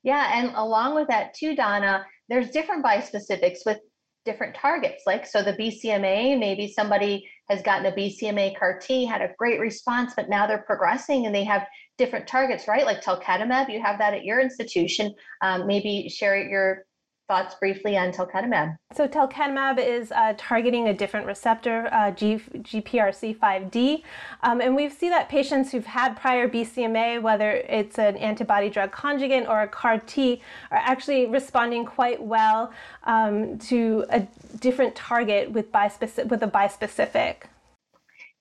Yeah, 0.02 0.30
and 0.34 0.52
along 0.54 0.94
with 0.94 1.08
that 1.08 1.34
too, 1.34 1.56
Donna, 1.56 2.06
there's 2.28 2.50
different 2.50 2.84
bispecifics 2.84 3.58
with 3.64 3.78
different 4.24 4.54
targets. 4.54 5.04
Like, 5.06 5.26
so 5.26 5.42
the 5.42 5.54
BCMA, 5.54 6.38
maybe 6.38 6.70
somebody 6.70 7.28
has 7.48 7.62
gotten 7.62 7.86
a 7.86 7.92
BCMA 7.92 8.58
CAR 8.58 8.78
T, 8.78 9.06
had 9.06 9.22
a 9.22 9.32
great 9.38 9.58
response, 9.58 10.12
but 10.14 10.28
now 10.28 10.46
they're 10.46 10.58
progressing 10.58 11.24
and 11.24 11.34
they 11.34 11.44
have 11.44 11.66
different 11.96 12.26
targets, 12.26 12.68
right? 12.68 12.84
Like 12.84 13.02
talquetamab, 13.02 13.72
you 13.72 13.80
have 13.82 13.98
that 13.98 14.12
at 14.12 14.24
your 14.24 14.40
institution. 14.40 15.14
Um, 15.40 15.66
maybe 15.66 16.08
share 16.10 16.36
your 16.36 16.84
thoughts 17.28 17.54
briefly 17.56 17.96
on 17.96 18.10
talquetamab. 18.10 18.78
So 18.94 19.06
talquetamab 19.06 19.78
is 19.78 20.10
uh, 20.10 20.34
targeting 20.38 20.88
a 20.88 20.94
different 20.94 21.26
receptor, 21.26 21.88
uh, 21.92 22.10
G- 22.10 22.40
GPRC5D, 22.54 24.02
um, 24.42 24.60
and 24.60 24.74
we 24.74 24.88
see 24.88 25.10
that 25.10 25.28
patients 25.28 25.70
who've 25.70 25.86
had 25.86 26.16
prior 26.16 26.48
BCMA, 26.48 27.20
whether 27.22 27.50
it's 27.50 27.98
an 27.98 28.16
antibody 28.16 28.70
drug 28.70 28.90
conjugate 28.90 29.46
or 29.46 29.62
a 29.62 29.68
CAR 29.68 29.98
T, 29.98 30.40
are 30.70 30.78
actually 30.78 31.26
responding 31.26 31.84
quite 31.84 32.20
well 32.20 32.72
um, 33.04 33.58
to 33.58 34.06
a 34.08 34.26
different 34.58 34.94
target 34.96 35.52
with 35.52 35.70
bispecific 35.70 36.28
with 36.28 36.42
a 36.42 36.48
bispecific. 36.48 37.44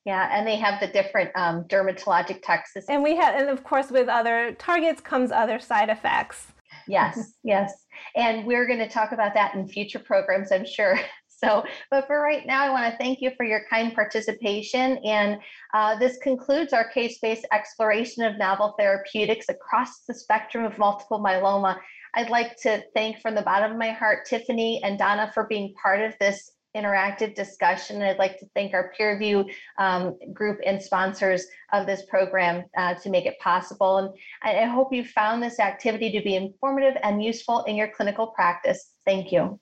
Yeah, 0.06 0.30
and 0.32 0.47
they 0.47 0.56
have 0.56 0.80
the 0.80 0.88
different 0.88 1.32
um, 1.36 1.65
dermatologic 1.65 2.41
toxicities. 2.41 2.86
And 2.88 3.04
we 3.04 3.17
have, 3.17 3.36
and 3.36 3.50
of 3.50 3.65
course, 3.65 3.91
with 3.91 4.08
other 4.08 4.54
targets 4.54 5.02
comes 5.02 5.34
other 5.34 5.60
side 5.60 5.89
effects. 5.89 6.48
Yes, 6.88 7.33
yes. 7.44 7.73
And 8.15 8.46
we're 8.46 8.65
going 8.65 8.79
to 8.79 8.90
talk 8.90 9.12
about 9.12 9.33
that 9.33 9.56
in 9.56 9.67
future 9.67 10.00
programs, 10.00 10.52
I'm 10.52 10.65
sure. 10.65 11.00
So, 11.40 11.63
but 11.92 12.08
for 12.08 12.19
right 12.19 12.48
now, 12.48 12.65
I 12.65 12.71
want 12.71 12.92
to 12.92 12.98
thank 12.98 13.21
you 13.21 13.29
for 13.38 13.46
your 13.46 13.62
kind 13.69 13.94
participation. 13.94 14.98
And 15.06 15.40
uh, 15.71 15.96
this 16.00 16.17
concludes 16.17 16.73
our 16.73 16.90
case 16.90 17.19
based 17.21 17.46
exploration 17.52 18.23
of 18.23 18.40
novel 18.40 18.73
therapeutics 18.79 19.48
across 19.48 20.00
the 20.08 20.15
spectrum 20.15 20.65
of 20.65 20.79
multiple 20.79 21.19
myeloma. 21.19 21.77
I'd 22.15 22.31
like 22.31 22.58
to 22.63 22.83
thank 22.96 23.21
from 23.21 23.35
the 23.35 23.44
bottom 23.44 23.73
of 23.73 23.77
my 23.77 23.92
heart 23.92 24.25
Tiffany 24.25 24.81
and 24.83 24.98
Donna 24.98 25.29
for 25.31 25.44
being 25.44 25.75
part 25.79 26.02
of 26.02 26.15
this 26.19 26.54
interactive 26.78 27.36
discussion. 27.36 28.02
I'd 28.02 28.17
like 28.17 28.38
to 28.40 28.46
thank 28.54 28.73
our 28.73 28.92
peer 28.96 29.13
review 29.13 29.46
um, 29.78 30.17
group 30.34 30.60
and 30.65 30.82
sponsors 30.82 31.46
of 31.73 31.86
this 31.86 32.04
program 32.06 32.63
uh, 32.78 32.94
to 32.96 33.10
make 33.10 33.25
it 33.25 33.40
possible. 33.40 33.98
And 33.98 34.10
I, 34.44 34.63
I 34.63 34.65
hope 34.65 34.94
you 34.94 35.04
found 35.04 35.42
this 35.42 35.60
activity 35.60 36.12
to 36.12 36.21
be 36.21 36.36
informative 36.36 36.96
and 37.04 37.23
useful 37.23 37.63
in 37.63 37.75
your 37.75 37.90
clinical 37.90 38.28
practice. 38.28 38.92
Thank 39.06 39.32
you. 39.32 39.60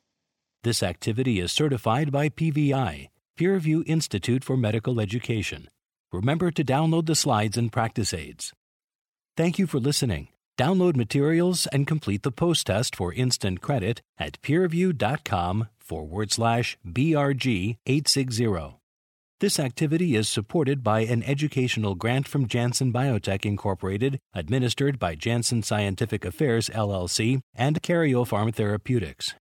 This 0.63 0.82
activity 0.82 1.39
is 1.39 1.51
certified 1.51 2.11
by 2.11 2.30
PVI, 2.30 3.09
PeerView 3.38 3.84
Institute 3.88 4.43
for 4.43 4.57
Medical 4.57 4.99
Education. 4.99 5.70
Remember 6.11 6.49
to 6.51 6.63
download 6.63 7.05
the 7.05 7.16
slides 7.16 7.57
and 7.57 7.72
practice 7.72 8.13
aids. 8.13 8.53
Thank 9.38 9.59
you 9.59 9.68
for 9.68 9.80
listening. 9.80 10.30
Download 10.57 10.95
materials 10.95 11.68
and 11.68 11.86
complete 11.86 12.24
the 12.24 12.32
post 12.32 12.68
test 12.68 12.95
for 12.95 13.11
instant 13.11 13.61
credit 13.61 14.01
at 14.18 14.41
peerview.com 14.41 15.68
forward 15.86 16.31
slash 16.31 16.77
BRG 16.86 17.77
860. 17.86 18.77
This 19.39 19.59
activity 19.59 20.15
is 20.15 20.29
supported 20.29 20.81
by 20.81 21.01
an 21.01 21.21
educational 21.23 21.93
grant 21.93 22.27
from 22.27 22.47
Janssen 22.47 22.91
Biotech 22.91 23.45
Incorporated, 23.45 24.19
administered 24.33 24.97
by 24.97 25.15
Janssen 25.15 25.61
Scientific 25.61 26.23
Affairs 26.25 26.69
LLC 26.69 27.41
and 27.53 27.81
Karyopharm 27.81 28.55
Therapeutics. 28.55 29.36